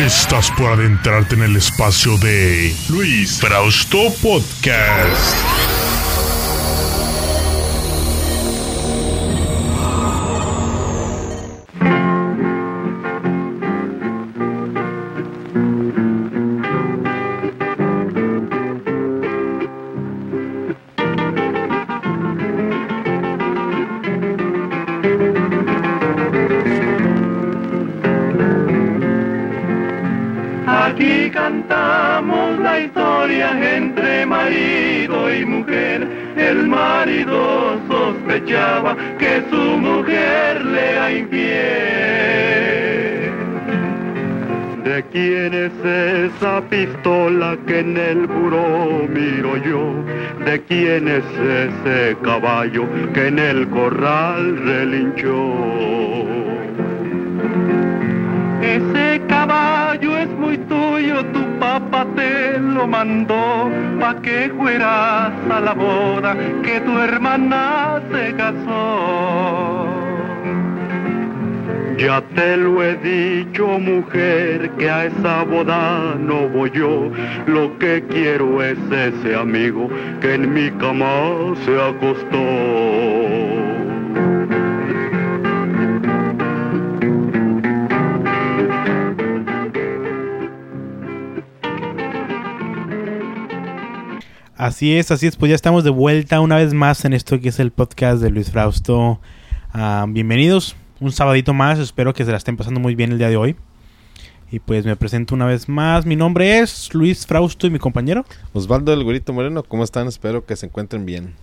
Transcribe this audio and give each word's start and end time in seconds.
Estás 0.00 0.48
por 0.52 0.72
adentrarte 0.72 1.34
en 1.34 1.42
el 1.42 1.56
espacio 1.56 2.16
de 2.18 2.72
Luis 2.88 3.40
Frausto 3.40 4.14
Podcast. 4.22 5.77
Esa 46.08 46.60
pistola 46.62 47.56
que 47.66 47.80
en 47.80 47.96
el 47.96 48.26
buró 48.26 49.06
miro 49.08 49.56
yo? 49.58 49.94
¿De 50.44 50.60
quién 50.62 51.08
es 51.08 51.24
ese 51.34 52.16
caballo 52.22 52.84
que 53.12 53.28
en 53.28 53.38
el 53.38 53.68
corral 53.68 54.56
relinchó? 54.64 55.54
Ese 58.62 59.20
caballo 59.28 60.18
es 60.18 60.28
muy 60.30 60.58
tuyo, 60.58 61.24
tu 61.26 61.42
papá 61.58 62.06
te 62.16 62.58
lo 62.58 62.86
mandó 62.86 63.70
pa' 64.00 64.20
que 64.22 64.52
fueras 64.56 65.32
a 65.50 65.60
la 65.60 65.74
boda 65.74 66.36
que 66.62 66.80
tu 66.80 66.98
hermana 66.98 68.00
se 68.10 68.34
casó. 68.34 69.97
Ya 71.98 72.22
te 72.36 72.56
lo 72.56 72.80
he 72.80 72.96
dicho, 72.98 73.66
mujer, 73.66 74.70
que 74.78 74.88
a 74.88 75.06
esa 75.06 75.42
boda 75.42 76.14
no 76.14 76.48
voy 76.48 76.70
yo. 76.70 77.10
Lo 77.48 77.76
que 77.80 78.04
quiero 78.08 78.62
es 78.62 78.78
ese 78.92 79.34
amigo 79.34 79.90
que 80.20 80.34
en 80.34 80.54
mi 80.54 80.70
cama 80.78 81.54
se 81.64 81.74
acostó. 81.74 82.38
Así 94.56 94.96
es, 94.96 95.10
así 95.10 95.26
es, 95.26 95.36
pues 95.36 95.50
ya 95.50 95.56
estamos 95.56 95.82
de 95.82 95.90
vuelta 95.90 96.40
una 96.40 96.56
vez 96.56 96.74
más 96.74 97.04
en 97.04 97.12
esto 97.12 97.40
que 97.40 97.48
es 97.48 97.58
el 97.58 97.72
podcast 97.72 98.22
de 98.22 98.30
Luis 98.30 98.52
Frausto. 98.52 99.20
Ah, 99.72 100.06
bienvenidos, 100.08 100.76
un 101.00 101.12
sabadito 101.12 101.54
más, 101.54 101.78
espero 101.78 102.12
que 102.14 102.24
se 102.24 102.30
la 102.30 102.36
estén 102.36 102.56
pasando 102.56 102.80
muy 102.80 102.94
bien 102.94 103.12
el 103.12 103.18
día 103.18 103.28
de 103.28 103.36
hoy. 103.36 103.56
Y 104.50 104.60
pues 104.60 104.86
me 104.86 104.96
presento 104.96 105.34
una 105.34 105.44
vez 105.44 105.68
más, 105.68 106.06
mi 106.06 106.16
nombre 106.16 106.58
es 106.60 106.94
Luis 106.94 107.26
Frausto 107.26 107.66
y 107.66 107.70
mi 107.70 107.78
compañero. 107.78 108.24
Osvaldo 108.54 108.92
del 108.92 109.04
Gurito 109.04 109.32
Moreno, 109.32 109.62
¿cómo 109.62 109.84
están? 109.84 110.08
Espero 110.08 110.46
que 110.46 110.56
se 110.56 110.66
encuentren 110.66 111.04
bien. 111.04 111.34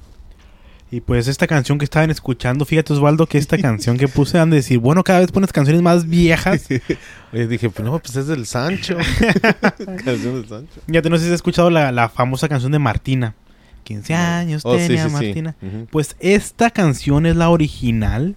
Y 0.92 1.02
pues 1.02 1.28
esta 1.28 1.46
canción 1.46 1.78
que 1.78 1.86
estaban 1.86 2.10
escuchando, 2.10 2.64
fíjate 2.66 2.94
Osvaldo 2.94 3.28
que 3.28 3.38
esta 3.38 3.58
canción 3.58 3.98
que 3.98 4.08
puse 4.08 4.40
han 4.40 4.50
de 4.50 4.58
decir, 4.58 4.80
bueno, 4.80 5.04
cada 5.04 5.20
vez 5.20 5.32
pones 5.32 5.52
canciones 5.52 5.82
más 5.82 6.08
viejas. 6.08 6.68
Oye, 7.34 7.48
dije, 7.48 7.70
pues 7.70 7.86
no, 7.86 8.00
pues 8.00 8.16
es 8.16 8.28
del 8.28 8.46
Sancho. 8.46 8.98
canción 9.60 10.36
del 10.42 10.48
Sancho. 10.48 10.82
Ya 10.88 11.02
te 11.02 11.10
no 11.10 11.18
sé 11.18 11.24
si 11.24 11.30
has 11.30 11.36
escuchado 11.36 11.70
la, 11.70 11.92
la 11.92 12.10
famosa 12.10 12.48
canción 12.48 12.72
de 12.72 12.80
Martina. 12.80 13.36
15 13.84 14.14
años 14.16 14.62
Oh, 14.66 14.76
tenía 14.78 15.04
sí, 15.04 15.10
sí. 15.10 15.14
Martina. 15.14 15.56
Pues 15.92 16.16
esta 16.20 16.72
canción 16.72 17.26
es 17.26 17.36
la 17.36 17.50
original. 17.50 18.36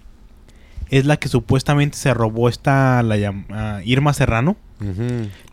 Es 0.89 1.05
la 1.05 1.17
que 1.17 1.27
supuestamente 1.29 1.97
se 1.97 2.13
robó 2.13 2.49
esta 2.49 3.01
la 3.03 3.17
llam- 3.17 3.45
ah, 3.51 3.81
Irma 3.85 4.13
Serrano. 4.13 4.57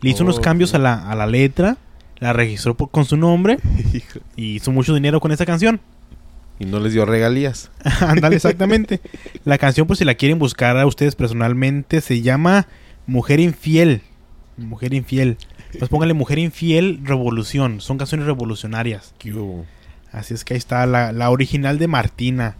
Le 0.01 0.09
hizo 0.09 0.23
unos 0.23 0.39
cambios 0.39 0.73
a 0.73 0.79
la, 0.79 1.09
a 1.09 1.15
la 1.15 1.27
letra. 1.27 1.77
La 2.19 2.33
registró 2.33 2.75
por- 2.75 2.89
con 2.91 3.05
su 3.05 3.17
nombre. 3.17 3.57
Y 4.35 4.55
hizo 4.55 4.71
mucho 4.71 4.93
dinero 4.93 5.19
con 5.19 5.31
esta 5.31 5.45
canción. 5.45 5.79
Y 6.59 6.65
no 6.65 6.79
les 6.79 6.93
dio 6.93 7.05
regalías. 7.05 7.69
Ándale, 8.01 8.35
exactamente. 8.37 8.99
La 9.45 9.57
canción, 9.59 9.85
pues 9.85 9.99
si 9.99 10.05
la 10.05 10.15
quieren 10.15 10.39
buscar 10.39 10.77
a 10.77 10.87
ustedes 10.87 11.15
personalmente, 11.15 12.01
se 12.01 12.21
llama 12.21 12.67
Mujer 13.05 13.39
Infiel. 13.39 14.01
Mujer 14.57 14.93
Infiel. 14.95 15.37
Pues 15.77 15.89
pónganle 15.89 16.15
Mujer 16.15 16.39
Infiel 16.39 17.01
Revolución. 17.03 17.79
Son 17.81 17.97
canciones 17.99 18.25
revolucionarias. 18.25 19.13
Así 20.11 20.33
es 20.33 20.43
que 20.45 20.55
ahí 20.55 20.57
está 20.57 20.85
la, 20.87 21.11
la 21.11 21.29
original 21.29 21.77
de 21.77 21.87
Martina. 21.87 22.55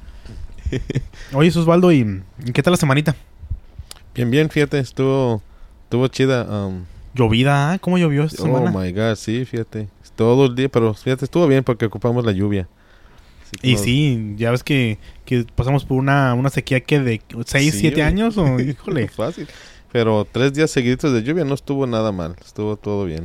Oye, 1.34 1.50
Osvaldo, 1.50 1.92
¿y 1.92 2.22
qué 2.54 2.64
tal 2.64 2.72
la 2.72 2.78
semanita? 2.78 3.16
Bien, 4.14 4.30
bien, 4.32 4.50
fíjate, 4.50 4.80
estuvo, 4.80 5.42
estuvo 5.84 6.08
chida. 6.08 6.44
um, 6.68 6.84
Llovida, 7.14 7.72
¿ah? 7.74 7.80
¿cómo 7.80 7.98
llovió 7.98 8.24
esta 8.24 8.44
oh 8.44 8.46
semana? 8.46 8.72
my 8.72 8.92
god, 8.92 9.16
sí, 9.16 9.46
fíjate. 9.46 9.88
Todo 10.16 10.48
el 10.48 10.56
día, 10.56 10.70
pero 10.70 10.94
fíjate, 10.94 11.26
estuvo 11.26 11.48
bien 11.48 11.64
porque 11.64 11.86
ocupamos 11.86 12.26
la 12.26 12.32
lluvia. 12.32 12.68
Y 13.62 13.78
sí, 13.78 14.34
ya 14.38 14.52
ves 14.52 14.64
que, 14.64 14.98
que 15.26 15.46
pasamos 15.56 15.86
por 15.86 15.98
una, 15.98 16.34
una 16.34 16.50
sequía 16.50 16.82
que 16.82 17.00
de 17.00 17.22
6, 17.46 17.74
Sí, 17.74 17.80
7 17.80 17.96
oye. 17.96 18.04
años, 18.04 18.38
o 18.38 18.60
híjole. 18.60 19.08
Fácil. 19.16 19.48
Pero 19.92 20.28
tres 20.30 20.54
días 20.54 20.70
seguidos 20.70 21.14
de 21.14 21.24
lluvia 21.24 21.46
no 21.46 21.54
estuvo 21.54 21.88
nada 21.88 22.12
mal. 22.12 22.36
Estuvo 22.44 22.76
todo 22.76 23.06
bien. 23.06 23.24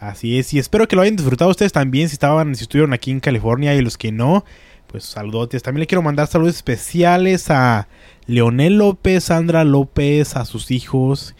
Así 0.00 0.38
es, 0.38 0.52
y 0.54 0.58
espero 0.58 0.88
que 0.88 0.96
lo 0.96 1.02
hayan 1.02 1.16
disfrutado 1.16 1.50
ustedes 1.50 1.72
también 1.72 2.08
si 2.08 2.14
estaban, 2.14 2.54
si 2.56 2.62
estuvieron 2.62 2.94
aquí 2.94 3.10
en 3.10 3.20
California 3.20 3.74
y 3.74 3.82
los 3.82 3.98
que 3.98 4.10
no, 4.10 4.46
pues 4.90 5.04
saludotes. 5.04 5.62
También 5.62 5.80
le 5.80 5.86
quiero 5.86 6.02
mandar 6.02 6.26
saludos 6.26 6.56
especiales 6.56 7.50
a 7.50 7.88
Leonel 8.26 8.78
López, 8.78 9.24
Sandra 9.24 9.64
López, 9.64 10.36
a 10.36 10.44
sus 10.44 10.70
hijos. 10.70 11.34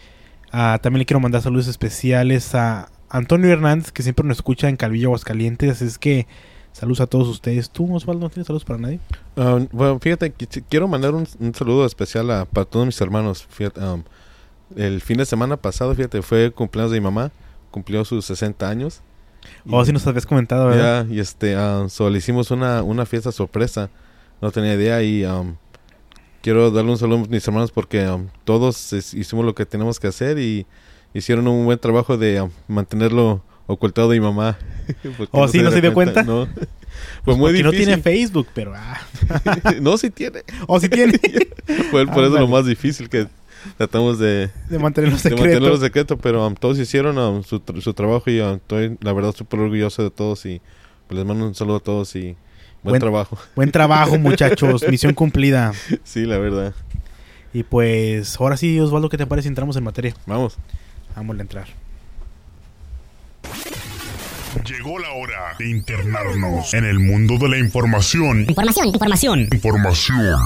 Ah, 0.51 0.79
también 0.81 0.99
le 0.99 1.05
quiero 1.05 1.19
mandar 1.19 1.41
saludos 1.41 1.67
especiales 1.67 2.55
a 2.55 2.89
Antonio 3.09 3.51
Hernández, 3.51 3.91
que 3.91 4.03
siempre 4.03 4.25
nos 4.25 4.37
escucha 4.37 4.69
en 4.69 4.77
Calvillo, 4.77 5.09
Aguascalientes. 5.09 5.81
Es 5.81 5.97
que 5.97 6.27
saludos 6.71 7.01
a 7.01 7.07
todos 7.07 7.27
ustedes. 7.27 7.69
¿Tú, 7.69 7.93
Osvaldo, 7.93 8.21
no 8.21 8.29
tienes 8.29 8.47
saludos 8.47 8.65
para 8.65 8.79
nadie? 8.79 8.99
Ah, 9.35 9.59
bueno, 9.71 9.99
fíjate, 9.99 10.33
qui- 10.33 10.63
quiero 10.69 10.87
mandar 10.87 11.13
un, 11.13 11.25
saludo 11.53 11.85
especial 11.85 12.31
a, 12.31 12.45
para 12.45 12.65
todos 12.65 12.85
mis 12.85 12.99
hermanos. 13.01 13.47
Um, 13.77 14.03
el 14.77 15.01
fin 15.01 15.17
de 15.17 15.25
semana 15.25 15.57
pasado, 15.57 15.93
fíjate, 15.93 16.21
fue 16.21 16.51
cumpleaños 16.51 16.91
de 16.91 16.99
mi 16.99 17.03
mamá. 17.03 17.31
Cumplió 17.69 18.05
sus 18.05 18.25
60 18.25 18.69
años. 18.69 19.01
O 19.69 19.81
Y- 19.81 19.85
si 19.85 19.93
nos 19.93 20.05
habías 20.07 20.25
comentado, 20.25 20.67
¿verdad? 20.67 21.05
Ya, 21.07 21.13
y 21.13 21.19
este, 21.19 21.55
ah, 21.55 21.85
so, 21.89 22.09
le 22.09 22.17
hicimos 22.19 22.51
una, 22.51 22.83
una 22.83 23.05
fiesta 23.05 23.31
sorpresa. 23.31 23.89
No 24.41 24.51
tenía 24.51 24.73
idea 24.73 25.03
y 25.03 25.23
um, 25.25 25.55
quiero 26.41 26.71
darle 26.71 26.91
un 26.91 26.97
saludo 26.97 27.23
a 27.23 27.27
mis 27.27 27.47
hermanos 27.47 27.71
porque 27.71 28.07
um, 28.09 28.27
todos 28.43 28.93
es- 28.93 29.13
hicimos 29.13 29.45
lo 29.45 29.53
que 29.55 29.65
tenemos 29.65 29.99
que 29.99 30.07
hacer 30.07 30.39
y 30.39 30.65
hicieron 31.13 31.47
un 31.47 31.65
buen 31.65 31.77
trabajo 31.79 32.17
de 32.17 32.41
um, 32.41 32.49
mantenerlo 32.67 33.43
ocultado 33.67 34.09
de 34.09 34.19
mi 34.19 34.25
mamá. 34.25 34.57
Oh, 35.31 35.47
¿sí? 35.47 35.59
¿No 35.59 35.69
se 35.69 35.75
dio 35.79 35.81
diera 35.81 35.93
cuenta? 35.93 36.23
No. 36.23 36.47
Fue 37.23 37.35
muy 37.35 37.51
Porque 37.51 37.63
no 37.63 37.71
difícil. 37.71 37.85
tiene 37.85 38.01
Facebook, 38.01 38.47
pero... 38.53 38.73
Ah. 38.75 38.99
no, 39.81 39.97
sí 39.97 40.09
tiene. 40.09 40.43
O 40.67 40.79
si 40.79 40.89
tiene. 40.89 41.17
Fue 41.91 42.05
por 42.07 42.23
eso 42.23 42.25
Ándale. 42.25 42.39
lo 42.41 42.47
más 42.47 42.65
difícil 42.65 43.07
que 43.07 43.27
tratamos 43.77 44.19
de, 44.19 44.49
de 44.69 44.79
mantenerlo 44.79 45.15
de 45.17 45.21
secreto. 45.21 45.43
mantenerlo 45.43 45.77
secreto, 45.77 46.17
pero 46.17 46.45
um, 46.47 46.55
todos 46.55 46.77
hicieron 46.79 47.17
um, 47.17 47.43
su, 47.43 47.59
tr- 47.59 47.81
su 47.81 47.93
trabajo 47.93 48.29
y 48.29 48.39
um, 48.41 48.55
estoy 48.55 48.97
la 49.01 49.13
verdad 49.13 49.33
súper 49.35 49.59
orgulloso 49.59 50.03
de 50.03 50.11
todos 50.11 50.45
y 50.45 50.61
pues, 51.07 51.17
les 51.17 51.25
mando 51.25 51.45
un 51.45 51.55
saludo 51.55 51.77
a 51.77 51.79
todos 51.81 52.15
y 52.15 52.35
buen, 52.83 52.93
Buen- 52.93 52.99
trabajo. 53.01 53.37
Buen 53.55 53.71
trabajo, 53.71 54.17
muchachos. 54.17 54.83
Misión 54.89 55.13
cumplida. 55.13 55.73
sí, 56.03 56.25
la 56.25 56.37
verdad. 56.37 56.73
Y 57.53 57.63
pues, 57.63 58.39
ahora 58.39 58.55
sí, 58.57 58.79
Osvaldo, 58.79 59.09
¿qué 59.09 59.17
te 59.17 59.25
parece 59.27 59.43
si 59.43 59.49
entramos 59.49 59.75
en 59.75 59.83
materia? 59.83 60.15
Vamos. 60.25 60.57
Vamos 61.15 61.37
a 61.37 61.41
entrar. 61.41 61.67
Llegó 64.67 64.99
la 64.99 65.11
hora 65.11 65.55
de 65.59 65.69
internarnos 65.69 66.73
en 66.73 66.85
el 66.85 66.99
mundo 66.99 67.37
de 67.37 67.49
la 67.49 67.57
información. 67.57 68.41
Información, 68.47 68.87
información. 68.87 69.47
Información. 69.51 70.37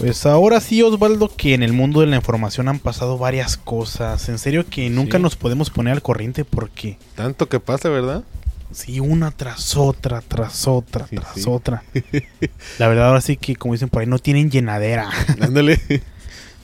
Pues 0.00 0.26
ahora 0.26 0.60
sí, 0.60 0.80
Osvaldo, 0.82 1.28
que 1.34 1.54
en 1.54 1.62
el 1.62 1.72
mundo 1.72 2.00
de 2.00 2.06
la 2.06 2.16
información 2.16 2.68
han 2.68 2.78
pasado 2.78 3.18
varias 3.18 3.56
cosas. 3.56 4.28
En 4.28 4.38
serio 4.38 4.64
que 4.68 4.88
nunca 4.90 5.18
Sí. 5.18 5.22
nos 5.22 5.34
podemos 5.36 5.70
poner 5.70 5.94
al 5.94 6.02
corriente 6.02 6.44
porque 6.44 6.98
Tanto 7.16 7.48
que 7.48 7.58
pasa, 7.58 7.88
¿verdad? 7.88 8.22
sí, 8.70 9.00
una 9.00 9.30
tras 9.32 9.76
otra, 9.76 10.20
tras 10.20 10.68
otra, 10.68 11.06
Sí, 11.08 11.16
tras 11.16 11.34
sí. 11.34 11.44
otra. 11.48 11.82
La 12.78 12.86
verdad, 12.86 13.08
ahora 13.08 13.20
sí 13.20 13.36
que, 13.36 13.56
como 13.56 13.74
dicen 13.74 13.88
por 13.88 14.00
ahí, 14.02 14.06
no 14.06 14.18
tienen 14.20 14.50
llenadera. 14.50 15.10
Ándale. 15.40 15.80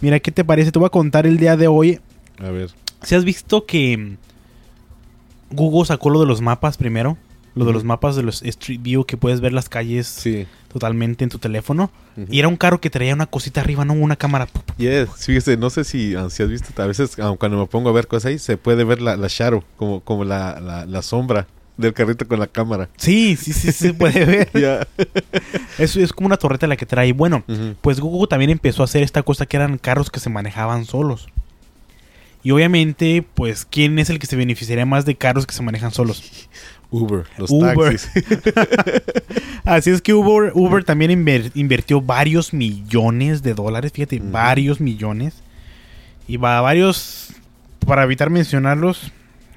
Mira, 0.00 0.20
¿qué 0.20 0.30
te 0.30 0.44
parece? 0.44 0.70
Te 0.70 0.78
voy 0.78 0.86
a 0.86 0.90
contar 0.90 1.26
el 1.26 1.36
día 1.38 1.56
de 1.56 1.66
hoy. 1.66 2.00
A 2.38 2.50
ver. 2.50 2.70
Si 3.02 3.14
has 3.16 3.24
visto 3.24 3.66
que 3.66 4.16
Google 5.50 5.86
sacó 5.86 6.08
lo 6.10 6.20
de 6.20 6.26
los 6.26 6.40
mapas 6.40 6.76
primero. 6.76 7.16
Lo 7.54 7.64
de 7.64 7.72
los 7.72 7.84
mapas 7.84 8.16
de 8.16 8.22
los 8.22 8.42
Street 8.42 8.80
View 8.82 9.04
que 9.04 9.16
puedes 9.16 9.40
ver 9.40 9.52
las 9.52 9.68
calles 9.68 10.06
Sí. 10.08 10.46
totalmente 10.72 11.22
en 11.24 11.30
tu 11.30 11.38
teléfono. 11.38 11.90
Y 12.30 12.38
era 12.38 12.48
un 12.48 12.56
carro 12.56 12.80
que 12.80 12.90
traía 12.90 13.14
una 13.14 13.26
cosita 13.26 13.60
arriba, 13.60 13.84
no 13.84 13.92
una 13.94 14.16
cámara. 14.16 14.48
Yes, 14.76 15.08
fíjese, 15.18 15.56
no 15.56 15.70
sé 15.70 15.84
si, 15.84 16.14
ah, 16.16 16.28
si 16.30 16.42
has 16.42 16.48
visto, 16.48 16.80
a 16.82 16.86
veces 16.86 17.16
ah, 17.20 17.34
cuando 17.38 17.58
me 17.58 17.66
pongo 17.66 17.88
a 17.90 17.92
ver 17.92 18.06
cosas 18.06 18.26
ahí, 18.26 18.38
se 18.38 18.56
puede 18.56 18.84
ver 18.84 19.00
la, 19.02 19.16
la 19.16 19.26
shadow, 19.28 19.62
como, 19.76 20.00
como 20.00 20.24
la, 20.24 20.60
la, 20.60 20.84
la 20.86 21.02
sombra 21.02 21.46
del 21.76 21.92
carrito 21.92 22.26
con 22.28 22.38
la 22.38 22.46
cámara. 22.46 22.88
Sí, 22.96 23.34
sí, 23.36 23.52
sí, 23.52 23.72
se 23.72 23.94
puede 23.94 24.24
ver. 24.52 24.86
Eso 25.78 26.00
es 26.00 26.12
como 26.12 26.26
una 26.26 26.36
torreta 26.36 26.66
la 26.66 26.76
que 26.76 26.86
trae. 26.86 27.12
Bueno, 27.12 27.42
pues 27.80 28.00
Google 28.00 28.28
también 28.28 28.50
empezó 28.50 28.82
a 28.82 28.84
hacer 28.84 29.02
esta 29.02 29.22
cosa 29.22 29.46
que 29.46 29.56
eran 29.56 29.78
carros 29.78 30.10
que 30.10 30.20
se 30.20 30.30
manejaban 30.30 30.84
solos. 30.84 31.28
Y 32.44 32.50
obviamente, 32.52 33.24
pues, 33.34 33.64
¿quién 33.68 33.98
es 33.98 34.10
el 34.10 34.18
que 34.20 34.26
se 34.26 34.36
beneficiaría 34.36 34.84
más 34.86 35.04
de 35.06 35.16
carros 35.16 35.46
que 35.46 35.54
se 35.54 35.62
manejan 35.62 35.90
solos? 35.92 36.22
Uber, 36.90 37.24
los 37.38 37.50
Uber. 37.50 37.74
taxis. 37.74 38.08
Así 39.64 39.90
es 39.90 40.00
que 40.02 40.14
Uber, 40.14 40.52
Uber 40.54 40.84
también 40.84 41.10
inver- 41.10 41.50
invirtió 41.54 42.00
varios 42.00 42.52
millones 42.52 43.42
de 43.42 43.54
dólares, 43.54 43.90
fíjate, 43.92 44.20
varios 44.22 44.80
millones. 44.80 45.34
Y 46.28 46.36
va 46.36 46.60
varios, 46.60 47.32
para 47.86 48.04
evitar 48.04 48.30
mencionarlos, 48.30 49.10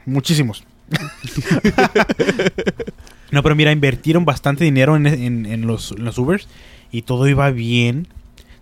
muchísimos. 0.06 0.64
no, 3.32 3.44
pero 3.44 3.56
mira, 3.56 3.72
invirtieron 3.72 4.26
bastante 4.26 4.64
dinero 4.64 4.96
en, 4.96 5.06
en- 5.08 5.46
en 5.46 5.68
los, 5.68 5.92
en 5.92 6.06
los 6.06 6.18
Ubers 6.18 6.48
y 6.92 7.02
todo 7.04 7.28
iba 7.28 7.52
bien. 7.52 8.08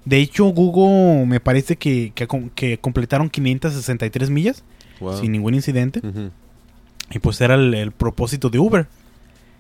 De 0.06 0.18
hecho, 0.20 0.46
Google 0.46 1.26
me 1.26 1.40
parece 1.40 1.76
que, 1.78 2.12
que, 2.14 2.28
que 2.54 2.78
completaron 2.78 3.30
563 3.30 4.30
millas 4.30 4.64
Wow. 5.00 5.20
sin 5.20 5.32
ningún 5.34 5.54
incidente. 5.56 6.00
Y 7.12 7.20
pues 7.20 7.42
era 7.42 7.56
el, 7.56 7.74
el 7.74 7.92
propósito 7.92 8.50
de 8.50 8.60
Uber. 8.60 8.88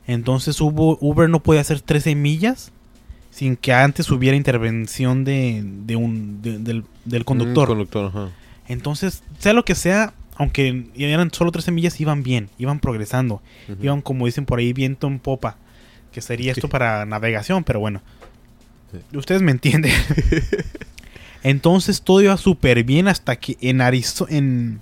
Entonces 0.08 0.62
hubo, 0.62 0.98
Uber 1.02 1.30
no 1.30 1.42
podía 1.42 1.62
hacer 1.62 1.82
13 1.82 2.16
millas 2.16 2.72
sin 3.32 3.58
que 3.58 3.74
antes 3.74 4.10
hubiera 4.12 4.38
intervención 4.38 5.24
de, 5.26 5.62
de 5.66 5.96
un, 5.96 6.42
de- 6.42 6.60
del, 6.60 6.86
del 7.04 7.26
conductor. 7.26 7.68
Mm, 7.68 7.72
conductor, 7.72 8.06
ajá. 8.08 8.30
Entonces, 8.68 9.24
sea 9.40 9.52
lo 9.54 9.66
que 9.66 9.76
sea, 9.76 10.14
aunque 10.38 10.88
eran 10.96 11.32
solo 11.34 11.52
13 11.52 11.72
millas, 11.72 12.00
iban 12.00 12.24
bien, 12.24 12.50
iban 12.58 12.80
progresando. 12.80 13.42
Iban, 13.82 14.02
como 14.02 14.26
dicen 14.28 14.46
por 14.46 14.60
ahí, 14.60 14.72
viento 14.74 15.08
en 15.08 15.20
popa. 15.20 15.58
Que 16.14 16.22
sería 16.22 16.52
esto 16.54 16.70
para 16.70 17.06
navegación, 17.06 17.64
pero 17.66 17.80
bueno. 17.82 18.02
Ustedes 19.14 19.42
me 19.42 19.52
entienden. 19.52 19.92
Entonces 21.44 22.02
todo 22.02 22.22
iba 22.22 22.36
súper 22.38 22.84
bien 22.84 23.08
hasta 23.08 23.36
que 23.36 23.58
en, 23.62 23.80
Arizo- 23.80 24.28
en, 24.30 24.80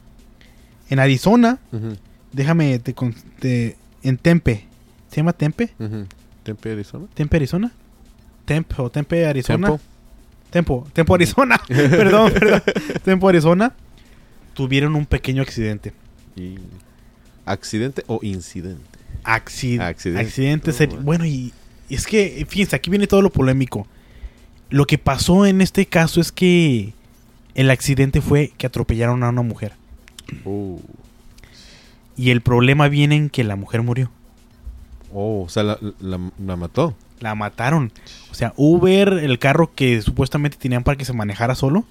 en 0.89 0.99
Arizona 0.99 1.59
Ujú. 1.71 1.97
Déjame, 2.31 2.79
te, 2.79 2.95
te- 3.39 3.77
en 4.01 4.17
Tempe. 4.17 4.65
¿Se 5.09 5.17
llama 5.17 5.33
Tempe? 5.33 5.71
Ujú. 5.77 6.07
Tempe, 6.43 6.71
Arizona. 6.71 7.05
¿Tempe, 7.13 7.37
Arizona? 7.37 7.71
Tempe 8.45 8.75
o 8.79 8.89
Tempe, 8.89 9.25
Arizona. 9.27 9.67
Tempo. 9.67 9.81
Tempo, 10.49 10.87
Tempo, 10.93 11.13
Arizona. 11.15 11.61
perdón, 11.67 12.31
perdón. 12.33 12.63
Tempo, 13.05 13.29
Arizona. 13.29 13.73
Tuvieron 14.55 14.95
un 14.95 15.05
pequeño 15.05 15.41
accidente. 15.43 15.93
Y... 16.35 16.55
¿Accidente 17.45 18.03
o 18.07 18.19
incidente? 18.23 18.81
Acci- 19.23 19.79
Accidente. 19.79 20.21
Accidente. 20.21 20.71
Oh, 20.71 21.01
bueno, 21.01 21.25
y 21.25 21.53
y 21.89 21.95
es 21.95 22.07
que, 22.07 22.45
fíjense, 22.49 22.75
aquí 22.75 22.89
viene 22.89 23.05
todo 23.05 23.21
lo 23.21 23.29
polémico. 23.29 23.85
Lo 24.73 24.87
que 24.87 24.97
pasó 24.97 25.45
en 25.45 25.61
este 25.61 25.85
caso 25.85 26.19
es 26.19 26.31
que 26.31 26.93
el 27.53 27.69
accidente 27.69 28.21
fue 28.21 28.53
que 28.57 28.65
atropellaron 28.65 29.21
a 29.21 29.29
una 29.29 29.43
mujer. 29.43 29.73
Oh. 30.45 30.79
Y 32.17 32.31
el 32.31 32.41
problema 32.41 32.87
viene 32.87 33.15
en 33.17 33.29
que 33.29 33.43
la 33.43 33.55
mujer 33.55 33.83
murió. 33.83 34.09
Oh, 35.13 35.43
o 35.43 35.49
sea, 35.49 35.61
la, 35.61 35.77
la, 35.99 36.19
la 36.43 36.55
mató. 36.55 36.95
La 37.19 37.35
mataron. 37.35 37.91
O 38.31 38.33
sea, 38.33 38.53
Uber, 38.57 39.09
el 39.09 39.37
carro 39.37 39.69
que 39.75 40.01
supuestamente 40.01 40.57
tenían 40.57 40.83
para 40.83 40.97
que 40.97 41.05
se 41.05 41.13
manejara 41.13 41.53
solo, 41.53 41.85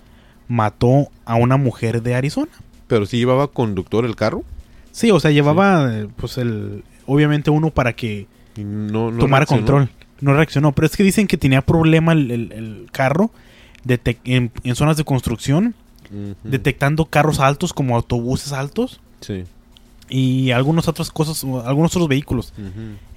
mató 0.49 1.09
a 1.25 1.37
una 1.37 1.57
mujer 1.57 2.03
de 2.03 2.17
Arizona. 2.17 2.51
Pero 2.89 3.07
si 3.07 3.17
llevaba 3.17 3.47
conductor 3.47 4.05
el 4.05 4.17
carro. 4.17 4.43
Sí, 4.91 5.13
o 5.13 5.21
sea, 5.21 5.31
llevaba, 5.31 5.89
eh, 5.95 6.09
pues, 6.17 6.37
el. 6.37 6.83
Obviamente 7.07 7.49
uno 7.49 7.71
para 7.71 7.93
que 7.93 8.27
no, 8.57 9.13
no 9.13 9.19
tomara 9.19 9.45
reaccionó. 9.45 9.67
control. 9.67 9.91
No 10.23 10.33
reaccionó. 10.35 10.73
Pero 10.73 10.87
es 10.87 10.97
que 10.97 11.03
dicen 11.03 11.27
que 11.27 11.37
tenía 11.37 11.61
problema 11.61 12.13
el, 12.13 12.31
el- 12.31 12.53
el 12.53 12.89
carro 12.93 13.31
en, 14.25 14.51
en 14.65 14.75
zonas 14.75 14.97
de 14.97 15.05
construcción, 15.05 15.75
detectando 16.45 17.07
carros 17.07 17.41
altos 17.41 17.73
como 17.73 17.97
autobuses 17.97 18.53
altos 18.53 19.01
Sí. 19.21 19.45
y 20.09 20.51
algunas 20.53 20.87
otras 20.89 21.11
cosas, 21.11 21.43
algunos 21.67 21.95
otros 21.97 22.09
vehículos. 22.09 22.53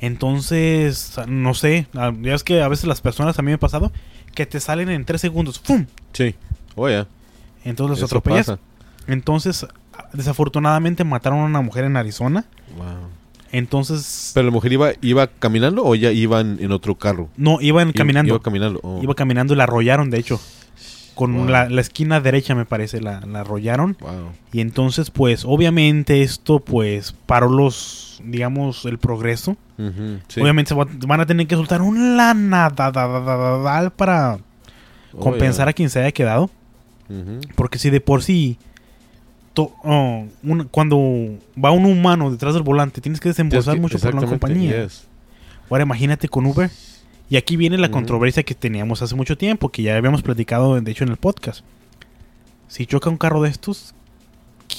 Entonces, 0.01 1.15
no 1.27 1.53
sé, 1.53 1.87
ya 2.21 2.33
es 2.35 2.43
que 2.43 2.61
a 2.61 2.67
veces 2.67 2.85
las 2.85 3.01
personas, 3.01 3.37
a 3.39 3.41
mí 3.41 3.47
me 3.47 3.53
ha 3.53 3.59
pasado, 3.59 3.91
que 4.33 4.45
te 4.45 4.59
salen 4.59 4.89
en 4.89 5.03
tres 5.05 5.21
segundos. 5.21 5.59
¡Fum! 5.59 5.85
Sí. 6.13 6.35
Oye. 6.75 7.05
Entonces 7.63 7.99
los 8.01 8.09
atropellas. 8.09 8.57
Entonces, 9.07 9.65
desafortunadamente 10.13 11.03
mataron 11.03 11.39
a 11.39 11.45
una 11.45 11.61
mujer 11.61 11.85
en 11.85 11.97
Arizona. 11.97 12.45
Wow. 12.77 12.85
Entonces, 13.57 14.31
¿Pero 14.33 14.45
la 14.47 14.51
mujer 14.51 14.73
iba, 14.73 14.91
iba 15.01 15.27
caminando 15.27 15.83
o 15.85 15.95
ya 15.95 16.11
iba 16.11 16.41
en, 16.41 16.71
otro 16.71 16.95
carro? 16.95 17.29
no, 17.37 17.61
iban 17.61 17.89
Iba- 17.89 17.93
caminando. 17.97 18.33
Iba 18.33 18.41
caminando. 18.43 18.79
oh. 18.83 18.99
Iba 19.01 19.15
caminando 19.15 19.53
y 19.53 19.57
la 19.57 19.63
arrollaron, 19.63 20.09
de 20.09 20.19
hecho. 20.19 20.39
Con 21.15 21.33
Wow. 21.33 21.47
la, 21.47 21.69
la 21.69 21.79
esquina 21.79 22.19
derecha, 22.19 22.55
me 22.55 22.65
parece, 22.65 22.99
la, 22.99 23.21
la 23.21 23.39
arrollaron. 23.41 23.95
Wow. 24.01 24.31
Y 24.51 24.59
entonces, 24.59 25.11
pues, 25.11 25.45
obviamente 25.45 26.21
esto, 26.21 26.59
pues, 26.59 27.13
paró 27.25 27.47
los, 27.49 28.21
digamos, 28.25 28.83
el 28.83 28.97
progreso. 28.97 29.55
Sí. 30.27 30.41
Obviamente 30.41 30.69
se 30.69 30.75
va- 30.75 30.87
van 31.07 31.21
a 31.21 31.25
tener 31.25 31.47
que 31.47 31.55
soltar 31.55 31.81
un 31.81 32.17
lana 32.17 32.69
da- 32.69 32.91
da- 32.91 33.07
da- 33.07 33.19
da- 33.21 33.57
da- 33.81 33.89
para 33.91 34.39
Oh, 35.13 35.19
compensar 35.19 35.69
a 35.69 35.73
quien 35.73 35.89
se 35.89 35.99
haya 35.99 36.11
quedado. 36.11 36.49
Porque 37.55 37.77
si 37.79 37.89
de 37.89 38.01
por 38.01 38.21
sí, 38.23 38.57
to- 39.55 39.73
oh, 39.83 40.25
un- 40.43 40.67
cuando 40.69 40.99
va 41.63 41.71
un 41.71 41.85
humano 41.85 42.29
detrás 42.29 42.53
del 42.53 42.61
volante, 42.61 43.01
tienes 43.01 43.19
que 43.19 43.29
desembolsar 43.29 43.79
mucho 43.79 43.97
por 43.97 44.13
la 44.13 44.27
compañía. 44.27 44.83
yes. 44.83 45.07
Ahora 45.71 45.83
imagínate 45.83 46.27
con 46.29 46.45
Uber. 46.45 46.69
Y 47.27 47.37
aquí 47.37 47.57
viene 47.57 47.79
la 47.79 47.89
controversia 47.89 48.43
que 48.43 48.53
teníamos 48.53 49.01
hace 49.01 49.15
mucho 49.15 49.35
tiempo, 49.35 49.69
que 49.69 49.81
ya 49.81 49.97
habíamos 49.97 50.21
platicado, 50.21 50.79
de 50.79 50.91
hecho, 50.91 51.03
en 51.03 51.09
el 51.09 51.17
podcast. 51.17 51.61
Si 52.67 52.85
choca 52.85 53.09
un 53.09 53.17
carro 53.17 53.41
de 53.41 53.49
estos, 53.49 53.95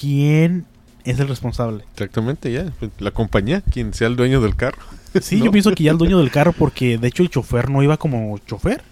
¿quién 0.00 0.64
es 1.04 1.18
el 1.18 1.26
responsable? 1.28 1.84
Exactamente, 1.92 2.52
ya. 2.52 2.66
Pues, 2.78 2.92
La 2.98 3.10
compañía, 3.10 3.62
quien 3.62 3.94
sea 3.94 4.06
el 4.08 4.14
dueño 4.16 4.40
del 4.40 4.54
carro. 4.56 4.78
Sí, 5.20 5.36
¿No? 5.40 5.46
yo 5.46 5.50
pienso 5.50 5.72
que 5.72 5.84
ya 5.84 5.90
el 5.90 5.98
dueño 5.98 6.18
del 6.18 6.30
carro, 6.30 6.52
porque 6.52 6.98
de 6.98 7.08
hecho 7.08 7.22
el 7.24 7.30
chofer 7.30 7.68
no 7.70 7.82
iba 7.82 7.96
como 7.96 8.38
chofer, 8.46 8.82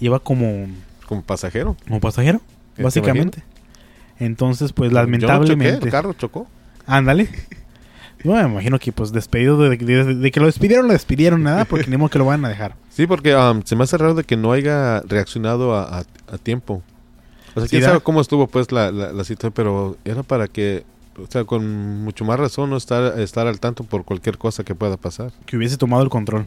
iba 0.00 0.18
como, 0.20 0.66
Como 1.06 1.22
pasajero. 1.22 1.74
como 1.86 2.00
pasajero, 2.00 2.42
¿Te 2.76 2.82
básicamente. 2.82 3.42
Entonces, 4.18 4.72
pues 4.72 4.90
Yo 4.90 4.94
no 4.96 5.00
choqué, 5.04 5.10
lamentablemente... 5.12 5.84
el 5.86 5.90
carro 5.92 6.12
chocó. 6.14 6.46
Ándale. 6.86 7.28
Yo 8.24 8.32
me 8.32 8.42
imagino 8.42 8.78
que 8.80 8.90
pues 8.90 9.12
despedido 9.12 9.58
de, 9.58 9.76
de- 9.76 10.14
de 10.16 10.30
que 10.32 10.40
lo 10.40 10.46
despidieron, 10.46 10.88
lo 10.88 10.92
despidieron 10.92 11.42
nada, 11.44 11.64
porque 11.64 11.86
ni 11.88 11.96
modo 11.96 12.10
que 12.10 12.18
lo 12.18 12.24
van 12.24 12.44
a 12.44 12.48
dejar. 12.48 12.74
Sí, 12.90 13.06
porque 13.06 13.36
um, 13.36 13.62
se 13.64 13.76
me 13.76 13.84
hace 13.84 13.96
raro 13.96 14.14
de 14.14 14.24
que 14.24 14.36
no 14.36 14.50
haya 14.50 15.00
reaccionado 15.02 15.76
a, 15.76 16.00
a- 16.00 16.04
a 16.32 16.38
tiempo. 16.38 16.82
O 17.54 17.60
sea, 17.60 17.62
Sí, 17.64 17.68
quién 17.70 17.82
da. 17.82 17.88
sabe 17.90 18.00
cómo 18.00 18.20
estuvo 18.20 18.48
pues 18.48 18.72
la, 18.72 18.90
la, 18.90 19.12
la 19.12 19.22
situación, 19.24 19.52
pero 19.54 19.96
era 20.04 20.24
para 20.24 20.48
que, 20.48 20.84
o 21.16 21.30
sea, 21.30 21.44
con 21.44 22.02
mucho 22.02 22.24
más 22.24 22.40
razón 22.40 22.70
no 22.70 22.76
estar, 22.76 23.20
estar 23.20 23.46
al 23.46 23.60
tanto 23.60 23.84
por 23.84 24.04
cualquier 24.04 24.36
cosa 24.36 24.64
que 24.64 24.74
pueda 24.74 24.96
pasar. 24.96 25.30
Que 25.46 25.56
hubiese 25.56 25.76
tomado 25.76 26.02
el 26.02 26.08
control. 26.10 26.46